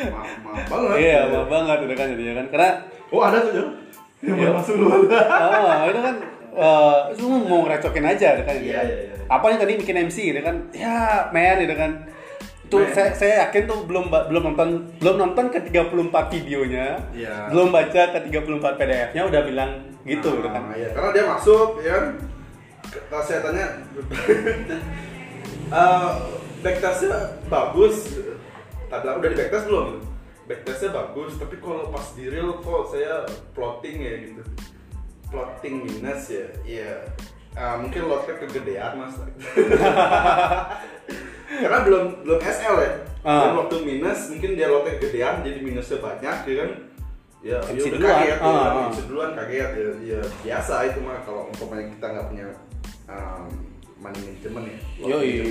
Maaf, 0.07 0.29
maaf 0.39 0.63
banget. 0.65 0.95
Iya, 0.97 1.19
maaf 1.29 1.47
banget 1.51 1.77
udah 1.83 1.95
kan 1.95 2.07
jadinya 2.15 2.33
kan. 2.39 2.45
Karena 2.49 2.69
Oh 3.13 3.21
ada 3.21 3.37
tuh. 3.37 3.69
Yang 4.25 4.37
baru 4.41 4.53
masuk 4.57 4.75
dulu. 4.81 4.97
oh, 5.13 5.73
itu 5.85 6.01
kan 6.01 6.15
eh 6.55 6.97
itu 7.11 7.23
mau 7.27 7.59
ngerecokin 7.67 8.05
aja 8.07 8.27
gitu 8.35 8.43
kan. 8.47 8.55
Iya, 8.55 8.79
iya, 8.81 8.95
iya. 9.11 9.15
Apa 9.27 9.51
yang 9.51 9.59
tadi 9.59 9.73
bikin 9.77 10.07
MC 10.07 10.17
gitu 10.33 10.41
kan? 10.41 10.55
Ya, 10.71 11.29
man 11.29 11.59
gitu 11.61 11.75
kan. 11.75 11.91
Tuh 12.65 12.81
Man. 12.81 12.93
saya, 12.97 13.09
saya 13.13 13.33
yakin 13.45 13.69
tuh 13.69 13.85
belum 13.85 14.09
belum 14.09 14.43
nonton 14.51 14.69
belum 14.97 15.15
nonton 15.21 15.45
ke 15.53 15.59
34 15.69 16.33
videonya. 16.33 16.97
Iya. 17.13 17.53
Belum 17.53 17.69
baca 17.69 18.01
ke 18.15 18.19
34 18.31 18.81
PDF-nya 18.81 19.21
udah 19.27 19.41
bilang 19.45 19.71
gitu 20.07 20.41
gitu 20.41 20.49
kan. 20.49 20.71
Nah, 20.71 20.73
iya. 20.73 20.89
Karena 20.95 21.09
dia 21.13 21.23
masuk 21.29 21.83
ya 21.83 21.91
kan. 21.93 22.05
Kalau 23.11 23.23
saya 23.25 23.39
tanya 23.43 23.65
eh 25.83 26.09
backtestnya 26.63 27.17
bagus. 27.51 28.17
Tak 28.89 28.97
bilang 29.03 29.15
udah 29.21 29.29
di 29.29 29.37
backtest 29.37 29.65
belum? 29.69 30.14
Backtestnya 30.45 30.93
bagus, 30.93 31.41
tapi 31.41 31.57
kalau 31.57 31.89
pas 31.89 32.05
di 32.13 32.29
real 32.29 32.61
kok 32.61 32.93
saya 32.93 33.25
plotting 33.57 33.97
ya 33.97 34.13
gitu. 34.29 34.41
Plotting 35.33 35.75
minus 35.81 36.29
ya, 36.29 36.45
iya. 36.61 36.91
Ah, 37.55 37.79
mungkin 37.79 38.11
lotnya 38.11 38.35
kegedean 38.35 38.99
mas. 38.99 39.15
Karena 41.65 41.79
belum 41.87 42.27
belum 42.27 42.39
SL 42.43 42.75
ya. 42.83 42.91
Ah. 43.23 43.47
Dan 43.47 43.51
waktu 43.63 43.75
minus 43.81 44.27
mungkin 44.29 44.59
dia 44.59 44.67
lotnya 44.67 44.99
kegedean 44.99 45.41
jadi 45.41 45.59
minusnya 45.63 45.97
banyak 46.03 46.37
ya 46.45 46.55
kan. 46.61 46.71
Ya, 47.45 47.57
MC 47.61 47.77
ya 47.77 47.81
udah 47.85 47.99
duluan. 48.01 48.17
kaget 48.17 48.39
ya. 48.41 48.85
MC 48.89 48.99
duluan 49.05 49.31
kaget 49.37 49.71
ya, 49.71 49.89
ya 50.01 50.21
biasa 50.41 50.73
itu 50.89 50.99
mah 51.05 51.17
kalau 51.23 51.41
umpamanya 51.47 51.85
kita 51.93 52.05
nggak 52.09 52.27
punya 52.33 52.47
um, 53.05 53.43
money 54.01 54.19
management 54.19 54.65
ya. 54.65 54.77
Yoi. 54.99 55.29
itu, 55.29 55.45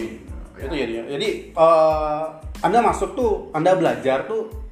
ya. 0.59 0.67
Itu 0.67 0.75
jadinya. 0.75 1.03
Jadi 1.09 1.29
eh, 1.57 2.25
Anda 2.63 2.79
masuk 2.85 3.11
tuh, 3.17 3.33
Anda 3.57 3.79
belajar 3.79 4.29
tuh 4.29 4.64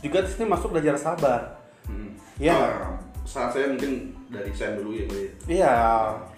juga 0.00 0.18
di 0.20 0.28
sini 0.28 0.44
masuk 0.46 0.68
belajar 0.70 0.94
sabar. 0.96 1.40
Hmm. 1.84 2.12
Iya. 2.36 2.52
Ah, 2.52 2.94
saat 3.22 3.50
saya 3.50 3.66
mungkin 3.66 4.14
dari 4.26 4.50
saya 4.50 4.74
dulu 4.74 4.90
ya 4.90 5.02
ya. 5.02 5.26
Iya, 5.46 5.72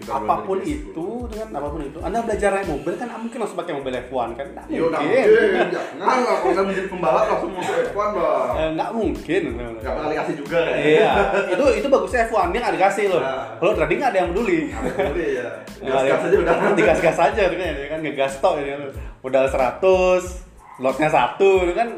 apa 0.08 0.34
pun 0.40 0.56
itu 0.60 1.06
dengan 1.28 1.56
apa 1.56 1.68
pun 1.68 1.80
itu. 1.80 2.00
Anda 2.00 2.20
belajar 2.20 2.48
naik 2.50 2.64
mobil 2.66 2.96
kan 2.96 3.08
nggak 3.08 3.20
mungkin 3.20 3.38
langsung 3.40 3.58
pakai 3.58 3.74
mobil 3.76 3.92
F1 4.08 4.28
kan? 4.32 4.46
Nggak 4.46 4.64
Ya 4.68 4.80
udah 4.82 5.00
mungkin. 5.00 5.24
mungkin, 5.28 5.68
jangan 5.68 5.96
lah 6.24 6.36
kalau 6.38 6.52
nggak 6.52 6.64
menjadi 6.64 6.88
pembalap 6.88 7.24
langsung 7.28 7.50
masuk 7.52 7.76
F1 7.92 8.08
bang. 8.14 8.48
Eh, 8.56 8.68
Nggak 8.72 8.90
mungkin. 8.92 9.42
Nggak 9.52 9.92
bakal 9.92 10.08
dikasih 10.08 10.34
juga 10.36 10.58
kan? 10.64 10.74
Iya, 10.80 11.10
itu 11.48 11.64
itu 11.76 11.86
bagusnya 11.88 12.20
F1 12.24 12.46
dia 12.48 12.60
nggak 12.64 12.76
dikasih 12.80 13.04
loh. 13.08 13.20
Nah. 13.20 13.44
Kalau 13.58 13.72
trading 13.76 13.98
nggak 14.00 14.10
ada 14.12 14.18
yang 14.20 14.30
peduli. 14.32 14.58
Nggak 14.68 14.94
peduli 14.96 15.26
ya. 15.36 15.48
Nggak 15.78 15.92
Gas-gas 15.92 16.22
aja 16.24 16.36
udah. 16.40 16.54
Digas-gas 16.78 17.18
aja 17.20 17.42
kan, 17.48 17.58
ya 17.60 17.86
kan 17.88 17.98
ngegas 18.00 18.32
tok 18.40 18.54
ini 18.60 18.68
kan. 18.72 18.80
Modal 19.20 19.44
100, 19.44 20.80
lotnya 20.80 21.08
satu 21.10 21.50
itu 21.64 21.74
kan 21.76 21.88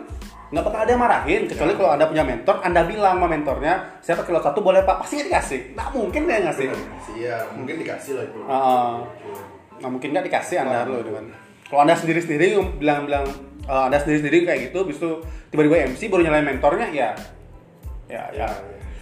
nggak 0.50 0.62
bakal 0.62 0.80
ada 0.80 0.90
yang 0.90 0.98
marahin 1.00 1.42
kecuali 1.46 1.70
Ya. 1.70 1.78
kalau 1.78 1.90
anda 1.94 2.06
punya 2.06 2.24
mentor 2.24 2.56
anda 2.60 2.82
bilang 2.82 3.14
sama 3.16 3.26
mentornya 3.26 3.74
saya 3.98 4.18
pakai 4.18 4.32
lot 4.32 4.42
satu 4.42 4.58
boleh 4.60 4.82
pak 4.82 4.98
pasti 4.98 5.22
dikasih 5.22 5.60
nggak 5.72 5.88
mungkin 5.90 6.20
dia 6.26 6.38
ngasih 6.42 6.66
Iya, 7.12 7.36
mungkin 7.52 7.74
dikasih 7.76 8.12
lah 8.14 8.24
itu. 8.24 8.38
Ah. 8.44 8.98
nggak 9.78 9.90
mungkin 9.90 10.08
nggak 10.10 10.26
dikasih 10.26 10.56
anda 10.60 10.82
Wah. 10.82 10.90
loh 10.90 11.12
kan 11.12 11.26
kalau 11.64 11.80
anda 11.82 11.94
sendiri 11.94 12.18
sendiri 12.18 12.46
bilang-bilang 12.76 13.26
eh, 13.62 13.82
anda 13.86 13.96
sendiri 13.96 14.18
sendiri 14.20 14.36
kayak 14.44 14.60
gitu 14.68 14.82
bis 14.84 14.98
itu 14.98 15.10
tiba-tiba 15.48 15.86
MC 15.88 16.10
baru 16.10 16.22
nyalain 16.24 16.46
mentornya 16.48 16.86
ya 16.88 17.10
ya 18.06 18.26
ya 18.32 18.50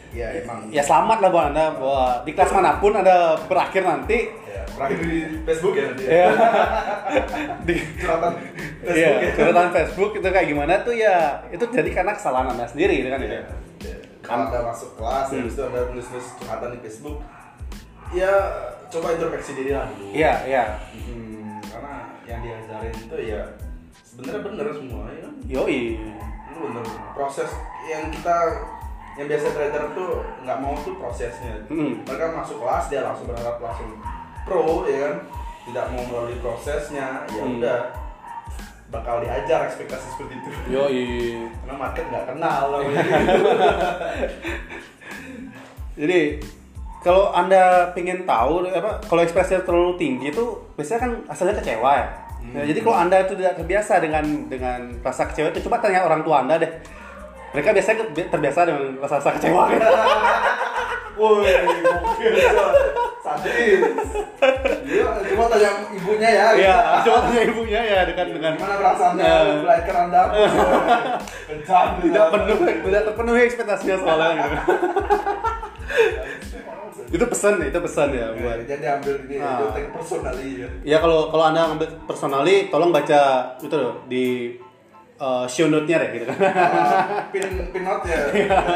Ya, 0.09 0.25
emang. 0.35 0.65
ya 0.67 0.81
selamat 0.81 1.21
lah 1.21 1.29
buat 1.29 1.47
anda 1.53 1.69
bahwa 1.71 2.25
di 2.25 2.33
kelas 2.33 2.49
mana 2.51 2.81
pun 2.81 2.93
anda 2.93 3.37
berakhir 3.45 3.85
nanti 3.85 4.17
Ya, 4.25 4.38
Terakhir 4.79 4.99
di 5.03 5.19
Facebook 5.43 5.75
ya 5.75 5.85
nanti. 5.85 6.05
ya 6.07 6.27
di 7.67 7.75
Curhatan 7.99 8.33
Facebook 8.33 8.67
Iya, 8.89 9.11
ya. 9.11 9.31
curhatan 9.35 9.69
Facebook 9.69 10.11
itu 10.15 10.29
kayak 10.29 10.47
gimana 10.47 10.73
tuh 10.81 10.95
ya 10.95 11.17
itu 11.51 11.65
jadi 11.69 11.91
karena 11.93 12.13
kesalahan 12.15 12.55
anda 12.55 12.65
sendiri 12.65 12.95
gitu 12.97 13.09
kan 13.11 13.21
Iya, 13.21 13.29
ya. 13.29 13.43
iya. 13.83 13.97
Kalau 14.21 14.45
anda 14.45 14.61
masuk 14.63 14.91
kelas, 14.95 15.27
Hmm. 15.27 15.39
habis 15.41 15.53
itu 15.53 15.63
anda 15.63 15.81
nulis-nulis 15.89 16.27
curhatan 16.37 16.69
di 16.71 16.79
Facebook, 16.81 17.17
ya 18.11 18.33
coba 18.87 19.07
introspeksi 19.13 19.51
diri 19.55 19.71
lah 19.73 19.89
dulu. 19.89 20.05
Iya, 20.11 20.33
iya. 20.45 20.65
Hmm, 20.95 21.59
karena 21.61 21.95
yang 22.23 22.41
diajarin 22.41 22.95
itu 22.95 23.17
ya 23.25 23.43
sebenarnya 24.01 24.41
bener 24.43 24.67
semua 24.71 25.03
ya. 25.09 25.21
kan? 25.23 25.35
Yoi. 25.45 25.81
Itu 26.49 26.59
bener. 26.63 26.85
Proses 27.13 27.51
yang 27.85 28.09
kita 28.09 28.37
yang 29.17 29.27
biasa 29.27 29.47
trader 29.51 29.85
tuh 29.93 30.11
nggak 30.41 30.59
mau 30.59 30.75
tuh 30.79 30.95
prosesnya. 30.95 31.55
Hmm. 31.67 32.05
Mereka 32.05 32.25
masuk 32.33 32.61
kelas 32.61 32.85
dia 32.87 33.01
langsung 33.03 33.27
berharap 33.27 33.59
langsung 33.59 33.91
pro 34.49 34.89
ya 34.89 34.99
kan, 35.07 35.15
tidak 35.69 35.85
mau 35.93 36.03
melalui 36.09 36.37
prosesnya, 36.41 37.23
ya 37.29 37.43
Hmm. 37.45 37.61
udah 37.61 37.81
bakal 38.89 39.21
diajar 39.21 39.69
ekspektasi 39.69 40.17
seperti 40.17 40.35
itu. 40.41 40.49
Yoi. 40.73 41.37
Karena 41.61 41.75
market 41.77 42.05
nggak 42.09 42.27
kenal 42.33 42.63
lah. 42.73 42.81
Jadi 46.01 46.21
kalau 47.05 47.31
anda 47.31 47.93
pengen 47.95 48.27
tahu 48.27 48.67
apa 48.71 48.99
kalau 49.07 49.21
ekspresinya 49.23 49.63
terlalu 49.63 49.95
tinggi 50.01 50.35
itu 50.35 50.45
biasanya 50.75 51.01
kan 51.05 51.13
asalnya 51.31 51.55
kecewa 51.61 51.93
ya. 51.95 52.09
Ya, 52.49 52.65
jadi 52.65 52.81
kalau 52.81 52.97
anda 52.97 53.21
itu 53.21 53.37
tidak 53.37 53.61
terbiasa 53.61 54.01
dengan 54.01 54.25
dengan 54.49 54.81
rasa 55.05 55.29
kecewa 55.29 55.53
itu 55.53 55.69
coba 55.69 55.85
tanya 55.85 56.07
orang 56.09 56.25
tua 56.25 56.41
anda 56.41 56.57
deh. 56.57 56.71
Mereka 57.53 57.77
biasanya 57.77 58.09
terbiasa 58.33 58.65
dengan 58.65 58.97
rasa-rasa 59.05 59.37
kecewa 59.37 59.69
kan. 59.69 59.79
Woi, 61.19 61.51
sadis. 63.29 63.81
Dia 64.89 65.05
cuma 65.29 65.45
tanya 65.47 65.71
ibunya 65.91 66.29
ya. 66.31 66.47
Iya, 66.55 66.77
coba 67.05 67.19
tanya 67.27 67.43
ibunya 67.45 67.81
ya 67.83 68.01
dengan 68.05 68.27
dengan 68.33 68.53
Gimana 68.57 68.75
perasaannya 68.77 69.25
Nah. 69.25 69.57
melahirkan 69.61 69.97
anda? 70.07 70.23
Kencang. 71.45 71.89
tidak 72.05 72.27
penuh 72.33 72.57
tidak 72.65 73.03
terpenuhi 73.05 73.41
ekspektasinya 73.45 73.97
soalnya 73.99 74.29
gitu. 74.35 74.57
itu 77.09 77.25
pesan 77.25 77.57
itu 77.65 77.79
pesan 77.81 78.09
ya 78.13 78.27
buat 78.37 78.69
Jadi 78.69 78.85
ambil 78.85 79.15
ini, 79.25 79.41
Ah. 79.41 79.73
take 79.73 79.89
personally 79.89 80.61
ya. 80.61 80.69
ya 80.85 80.97
kalau 81.01 81.33
kalau 81.33 81.45
anda 81.49 81.65
ngambil 81.65 81.89
personally 82.05 82.69
tolong 82.69 82.93
baca 82.93 83.21
itu 83.59 83.73
loh 83.73 84.05
di 84.05 84.53
uh, 85.19 85.45
show 85.45 85.67
note-nya 85.67 85.99
deh 85.99 86.11
gitu 86.15 86.25
kan. 86.27 86.39
Ah, 86.41 87.27
pin 87.29 87.43
pin 87.69 87.83
note 87.83 88.07
ya. 88.07 88.21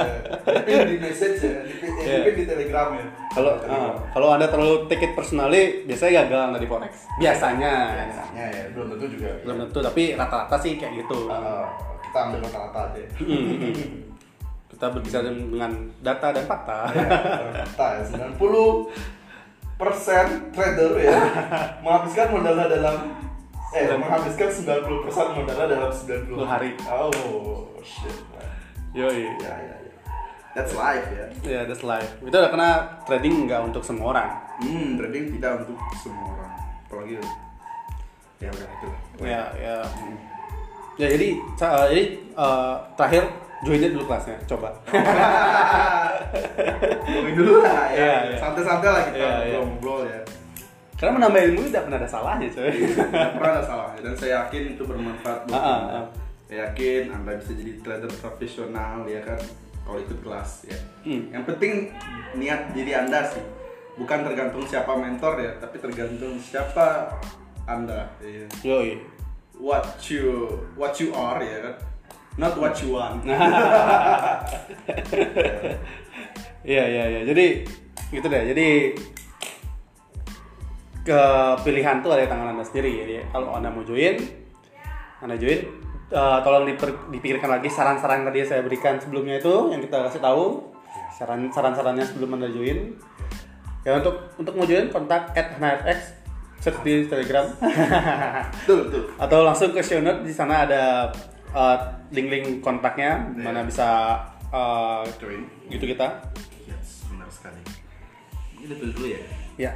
Pin 0.66 0.78
di 0.84 0.96
message 0.98 1.38
ya, 1.40 1.62
di 1.62 1.74
pin, 1.78 1.90
eh, 1.90 2.02
di 2.02 2.06
Iya. 2.06 2.18
pin 2.22 2.34
di 2.34 2.44
telegram 2.44 2.88
ya. 2.92 3.06
kalau 3.32 3.52
ah, 3.64 3.92
kalau 4.12 4.28
anda 4.30 4.46
terlalu 4.46 4.84
take 4.86 5.02
it 5.02 5.12
personally 5.14 5.82
biasanya 5.86 6.26
gagal 6.26 6.60
di 6.60 6.68
forex 6.68 6.92
biasanya. 7.16 7.72
Biasanya 7.96 8.44
ya, 8.50 8.62
belum 8.74 8.86
tentu 8.92 9.06
juga. 9.08 9.30
belum 9.42 9.56
tentu 9.66 9.78
tapi 9.80 10.02
rata-rata 10.12 10.56
sih 10.58 10.76
kayak 10.76 10.92
gitu. 11.00 11.30
Ah, 11.30 11.64
kita 12.02 12.18
ambil 12.28 12.38
rata-rata 12.44 12.80
aja. 12.92 13.02
Kita 14.68 14.86
berbicara 14.90 15.30
dengan 15.30 15.72
data 16.02 16.26
dan 16.34 16.44
fakta. 16.44 16.78
Ya, 16.90 17.06
Kita 17.64 17.86
ya. 18.02 18.34
90 18.34 18.90
persen 19.78 20.26
trader 20.54 20.94
ya 20.94 21.18
menghabiskan 21.82 22.30
modalnya 22.30 22.66
dalam 22.70 22.96
eh 23.72 23.96
menghabiskan 23.96 24.48
90 24.48 25.02
persen 25.02 25.26
modalnya 25.32 25.66
dalam 25.70 25.90
90 25.90 26.44
hari. 26.44 26.70
Oh 26.84 27.64
shit. 27.80 28.12
yoi 28.92 29.24
Ya 29.40 29.54
ya 29.56 29.76
ya. 29.78 29.92
That's 30.52 30.76
life 30.76 31.08
ya. 31.08 31.26
ya 31.42 31.60
that's 31.64 31.80
life 31.80 32.12
itu 32.20 32.28
udah 32.28 32.52
karena 32.52 32.70
trading 33.02 33.48
nggak 33.48 33.64
untuk 33.64 33.80
semua 33.80 34.12
orang 34.12 34.28
Hmm, 34.60 35.00
trading 35.00 35.32
tidak 35.32 35.64
untuk 35.64 35.80
semua 35.96 36.28
orang. 36.28 36.52
Apalagi 36.84 37.16
ya 38.36 38.48
udah 38.48 38.68
itu. 38.68 38.88
ya 39.24 39.42
ya 39.56 39.76
ya 40.94 41.06
jadi 41.08 41.26
ca- 41.56 41.88
jadi 41.88 42.04
eh, 42.36 42.74
terakhir 42.94 43.22
joinnya 43.64 43.88
dulu 43.90 44.04
kelasnya 44.04 44.36
coba 44.44 44.68
Ngomongin 47.02 47.34
dulu 47.34 47.52
lah 47.60 47.88
ya. 47.88 47.96
Iya, 47.96 48.12
iya. 48.28 48.36
Santai-santai 48.36 48.90
lah 48.90 49.02
kita 49.08 49.16
Iya, 49.18 49.32
iya. 49.48 49.58
ngobrol 49.58 50.00
ya. 50.04 50.20
Karena 51.02 51.18
menambah 51.18 51.42
ilmu 51.50 51.66
tidak 51.66 51.82
pernah 51.90 51.98
ada 51.98 52.06
salahnya 52.06 52.46
coy 52.54 52.70
Tidak 52.70 53.30
pernah 53.34 53.52
ada 53.58 53.64
salahnya 53.66 54.00
dan 54.06 54.14
saya 54.14 54.30
yakin 54.46 54.62
itu 54.78 54.82
bermanfaat 54.86 55.40
buat 55.50 55.58
ah, 55.58 55.66
Anda. 55.66 55.90
ah. 55.98 56.06
Saya 56.46 56.58
yakin 56.70 57.02
Anda 57.10 57.30
bisa 57.42 57.52
jadi 57.58 57.72
trader 57.82 58.12
profesional 58.22 59.02
ya 59.10 59.18
kan 59.26 59.42
kalau 59.82 59.98
ikut 59.98 60.22
kelas 60.22 60.70
ya. 60.70 60.78
Hmm. 61.02 61.34
Yang 61.34 61.44
penting 61.50 61.90
niat 62.38 62.70
diri 62.70 62.94
Anda 62.94 63.26
sih. 63.26 63.42
Bukan 63.98 64.22
tergantung 64.22 64.62
siapa 64.62 64.94
mentor 64.94 65.42
ya, 65.42 65.58
tapi 65.58 65.82
tergantung 65.82 66.38
siapa 66.38 67.18
Anda. 67.66 68.06
Iya. 68.22 68.46
yoi 68.62 69.02
what 69.58 69.98
you 70.06 70.54
what 70.78 70.94
you 71.02 71.10
are 71.18 71.42
ya 71.42 71.66
kan 71.66 71.74
not 72.38 72.54
what 72.54 72.78
you 72.78 72.94
want 72.94 73.26
Iya 76.62 76.84
iya 76.86 77.04
iya. 77.10 77.20
Jadi 77.26 77.66
gitu 78.14 78.26
deh. 78.30 78.42
Jadi 78.54 78.94
kepilihan 81.02 82.00
tuh 82.00 82.14
ada 82.14 82.22
di 82.24 82.30
tangan 82.30 82.54
anda 82.54 82.64
sendiri. 82.64 82.92
Jadi 83.02 83.14
kalau 83.30 83.54
anda 83.54 83.68
mau 83.68 83.82
join, 83.82 84.16
anda 85.18 85.34
join. 85.36 85.60
Eh, 86.12 86.38
tolong 86.44 86.68
diper- 86.68 87.08
dipikirkan 87.08 87.48
lagi 87.48 87.72
saran-saran 87.72 88.20
yang 88.20 88.28
tadi 88.28 88.40
saya 88.44 88.60
berikan 88.60 89.00
sebelumnya 89.00 89.40
itu 89.40 89.72
yang 89.72 89.80
kita 89.80 90.04
kasih 90.04 90.20
tahu 90.20 90.60
saran 91.16 91.48
saran-sarannya 91.48 92.04
sebelum 92.04 92.36
anda 92.36 92.52
join. 92.52 92.92
Ya 93.82 93.98
untuk 93.98 94.30
untuk 94.36 94.54
mau 94.54 94.68
join 94.68 94.92
kontak 94.92 95.32
at 95.34 95.56
HNFX 95.56 96.22
search 96.62 96.78
di 96.86 97.10
Telegram 97.10 97.42
betul 98.62 98.86
betul 98.86 99.02
atau 99.18 99.38
langsung 99.42 99.74
ke 99.74 99.82
show 99.82 99.98
note 99.98 100.22
di 100.22 100.30
sana 100.30 100.62
ada 100.62 101.10
eh, 101.50 101.76
link-link 102.14 102.62
kontaknya 102.62 103.18
mana 103.34 103.66
bisa 103.66 104.14
eh, 104.54 105.02
join 105.18 105.42
gitu 105.66 105.90
kita. 105.90 106.22
yes 106.62 107.02
benar 107.10 107.26
sekali 107.26 107.58
ini 108.62 108.74
dulu 108.94 109.10
ya 109.10 109.22
Ya, 109.58 109.72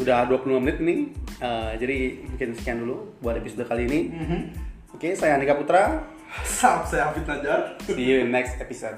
udah 0.00 0.24
25 0.28 0.62
menit 0.62 0.78
nih. 0.80 1.00
Eh, 1.42 1.72
jadi 1.80 1.96
mungkin 2.28 2.48
sekian 2.56 2.78
dulu 2.84 3.16
buat 3.20 3.36
episode 3.36 3.66
kali 3.66 3.88
ini. 3.88 4.00
Oke, 4.92 5.16
saya 5.18 5.36
Andika 5.36 5.58
Putra. 5.58 6.04
Salam 6.48 6.88
saya 6.88 7.12
Hafid 7.12 7.28
Najar 7.28 7.76
See 7.84 8.08
you 8.08 8.24
in 8.24 8.32
next 8.32 8.56
episode. 8.56 8.96